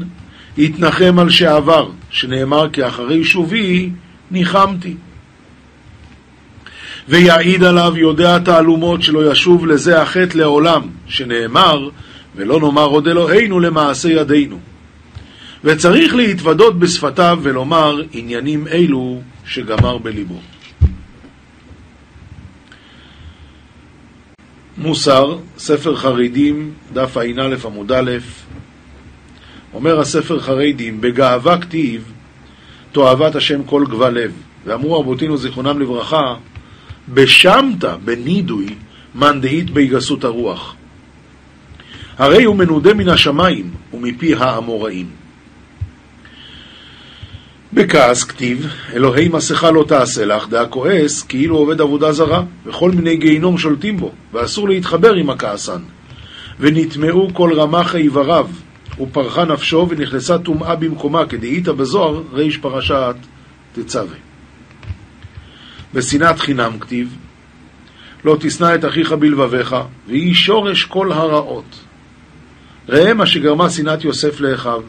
יתנחם 0.56 1.18
על 1.18 1.30
שעבר, 1.30 1.88
שנאמר 2.10 2.70
כי 2.70 2.86
אחרי 2.86 3.24
שובי 3.24 3.90
ניחמתי. 4.30 4.94
ויעיד 7.08 7.64
עליו 7.64 7.96
יודע 7.96 8.38
תעלומות 8.38 9.02
שלא 9.02 9.32
ישוב 9.32 9.66
לזה 9.66 10.02
החטא 10.02 10.38
לעולם, 10.38 10.82
שנאמר 11.06 11.88
ולא 12.36 12.60
נאמר 12.60 12.84
עוד 12.84 13.08
אלוהינו 13.08 13.60
למעשה 13.60 14.08
ידינו. 14.08 14.58
וצריך 15.64 16.14
להתוודות 16.14 16.78
בשפתיו 16.78 17.38
ולומר 17.42 18.02
עניינים 18.12 18.66
אלו 18.66 19.20
שגמר 19.46 19.98
בליבו. 19.98 20.40
מוסר, 24.78 25.38
ספר 25.58 25.96
חרדים, 25.96 26.72
דף 26.92 27.16
ע"א 27.16 27.56
עמוד 27.64 27.92
א', 27.92 28.10
אומר 29.74 30.00
הספר 30.00 30.40
חרדים, 30.40 31.00
בגאווה 31.00 31.58
כתיב, 31.58 32.12
תועבת 32.92 33.34
השם 33.34 33.62
כל 33.62 33.84
גבל 33.88 34.10
לב. 34.10 34.32
ואמרו 34.64 35.00
רבותינו 35.00 35.36
זיכרונם 35.36 35.80
לברכה, 35.80 36.34
בשמתא, 37.08 37.96
בנידוי, 38.04 38.66
מאן 39.14 39.40
דהית 39.40 39.70
בהגסות 39.70 40.24
הרוח. 40.24 40.74
הרי 42.18 42.44
הוא 42.44 42.56
מנודה 42.56 42.94
מן 42.94 43.08
השמיים 43.08 43.70
ומפי 43.94 44.34
האמוראים. 44.34 45.06
בכעס 47.72 48.24
כתיב, 48.24 48.66
אלוהי 48.92 49.28
מסכה 49.28 49.70
לא 49.70 49.84
תעשה 49.88 50.24
לך, 50.24 50.48
דעה 50.48 50.66
כועס, 50.66 51.22
כאילו 51.22 51.56
עובד 51.56 51.80
עבודה 51.80 52.12
זרה, 52.12 52.42
וכל 52.66 52.90
מיני 52.90 53.16
גיהינום 53.16 53.58
שולטים 53.58 53.96
בו, 53.96 54.12
ואסור 54.32 54.68
להתחבר 54.68 55.14
עם 55.14 55.30
הכעסן. 55.30 55.80
ונטמעו 56.60 57.28
כל 57.32 57.52
רמח 57.54 57.96
איבריו, 57.96 58.48
ופרחה 59.00 59.44
נפשו, 59.44 59.86
ונכנסה 59.90 60.38
טומאה 60.38 60.76
במקומה, 60.76 61.26
כדאית 61.26 61.68
בזוהר, 61.68 62.22
ריש 62.32 62.56
פרשת 62.56 63.16
תצווה. 63.72 64.16
בשנאת 65.94 66.40
חינם 66.40 66.78
כתיב, 66.80 67.16
לא 68.24 68.36
תשנא 68.40 68.74
את 68.74 68.84
אחיך 68.84 69.12
בלבביך, 69.12 69.76
והיא 70.06 70.34
שורש 70.34 70.84
כל 70.84 71.12
הרעות. 71.12 71.78
ראה 72.88 73.14
מה 73.14 73.26
שגרמה 73.26 73.70
שנאת 73.70 74.04
יוסף 74.04 74.40
לאחיו, 74.40 74.82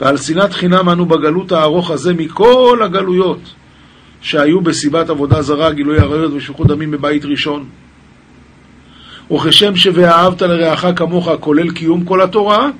ועל 0.00 0.16
שנאת 0.16 0.52
חינם 0.52 0.88
אנו 0.88 1.06
בגלות 1.06 1.52
הארוך 1.52 1.90
הזה 1.90 2.14
מכל 2.14 2.80
הגלויות 2.84 3.40
שהיו 4.20 4.60
בסיבת 4.60 5.10
עבודה 5.10 5.42
זרה, 5.42 5.72
גילוי 5.72 5.98
עריות 5.98 6.32
ושפיכות 6.32 6.66
דמים 6.66 6.90
בבית 6.90 7.24
ראשון. 7.24 7.68
וכשם 9.30 9.76
ש"ואהבת 9.76 10.42
לרעך 10.42 10.86
כמוך" 10.96 11.28
כולל 11.40 11.70
קיום 11.70 12.04
כל 12.04 12.22
התורה, 12.22 12.70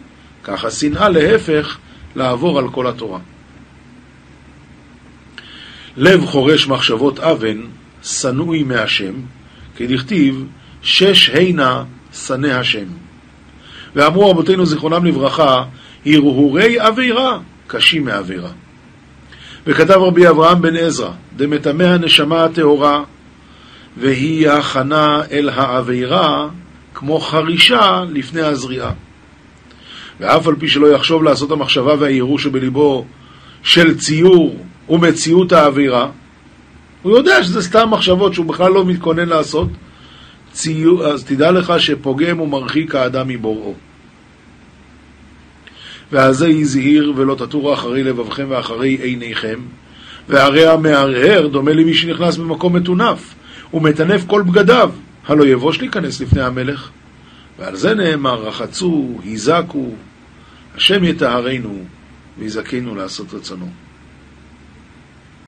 ככה 0.44 0.70
שנאה 0.70 1.08
להפך 1.08 1.78
לעבור 2.16 2.58
על 2.58 2.68
כל 2.68 2.86
התורה. 2.86 3.18
לב 5.96 6.26
חורש 6.26 6.68
מחשבות 6.68 7.20
אבן, 7.20 7.60
שנואי 8.02 8.62
מהשם, 8.62 9.12
כדכתיב 9.76 10.46
שש 10.82 11.30
הנה 11.30 11.84
שנא 12.12 12.46
השם. 12.46 12.86
ואמרו 13.96 14.30
רבותינו 14.30 14.66
זיכרונם 14.66 15.04
לברכה, 15.04 15.64
הרהורי 16.14 16.78
עבירה 16.78 17.38
קשים 17.66 18.04
מעבירה. 18.04 18.50
וכתב 19.66 19.94
רבי 19.94 20.28
אברהם 20.28 20.62
בן 20.62 20.76
עזרא, 20.76 21.10
דמטמא 21.36 21.82
הנשמה 21.82 22.44
הטהורה, 22.44 23.04
והיא 23.96 24.50
הכנה 24.50 25.22
אל 25.30 25.48
העבירה 25.48 26.48
כמו 26.94 27.20
חרישה 27.20 28.04
לפני 28.10 28.40
הזריעה. 28.40 28.90
ואף 30.20 30.46
על 30.46 30.54
פי 30.58 30.68
שלא 30.68 30.86
יחשוב 30.86 31.22
לעשות 31.22 31.50
המחשבה 31.50 31.94
והייאוש 31.98 32.42
שבליבו 32.42 33.04
של 33.62 33.98
ציור 33.98 34.56
ומציאות 34.88 35.52
העבירה, 35.52 36.10
הוא 37.02 37.16
יודע 37.16 37.42
שזה 37.42 37.62
סתם 37.62 37.90
מחשבות 37.90 38.34
שהוא 38.34 38.46
בכלל 38.46 38.72
לא 38.72 38.84
מתכונן 38.84 39.28
לעשות, 39.28 39.68
ציור, 40.52 41.06
אז 41.06 41.24
תדע 41.24 41.50
לך 41.50 41.72
שפוגם 41.78 42.40
ומרחיק 42.40 42.94
האדם 42.94 43.28
מבוראו. 43.28 43.74
ועל 46.12 46.32
זה 46.32 46.48
יהי 46.48 46.64
זהיר 46.64 47.12
ולא 47.16 47.34
תטורו 47.34 47.74
אחרי 47.74 48.04
לבבכם 48.04 48.46
ואחרי 48.48 48.88
עיניכם, 48.88 49.60
והרי 50.28 50.66
המהרהר 50.66 51.46
דומה 51.46 51.72
למי 51.72 51.94
שנכנס 51.94 52.36
במקום 52.36 52.76
מטונף, 52.76 53.34
ומטנף 53.74 54.24
כל 54.26 54.42
בגדיו, 54.42 54.90
הלא 55.26 55.46
יבוש 55.46 55.80
להיכנס 55.80 56.20
לפני 56.20 56.42
המלך. 56.42 56.88
ועל 57.58 57.76
זה 57.76 57.94
נאמר, 57.94 58.42
רחצו, 58.42 59.18
היזקו, 59.24 59.90
השם 60.76 61.04
יטהרנו 61.04 61.84
ויזכנו 62.38 62.94
לעשות 62.94 63.34
רצונו. 63.34 63.87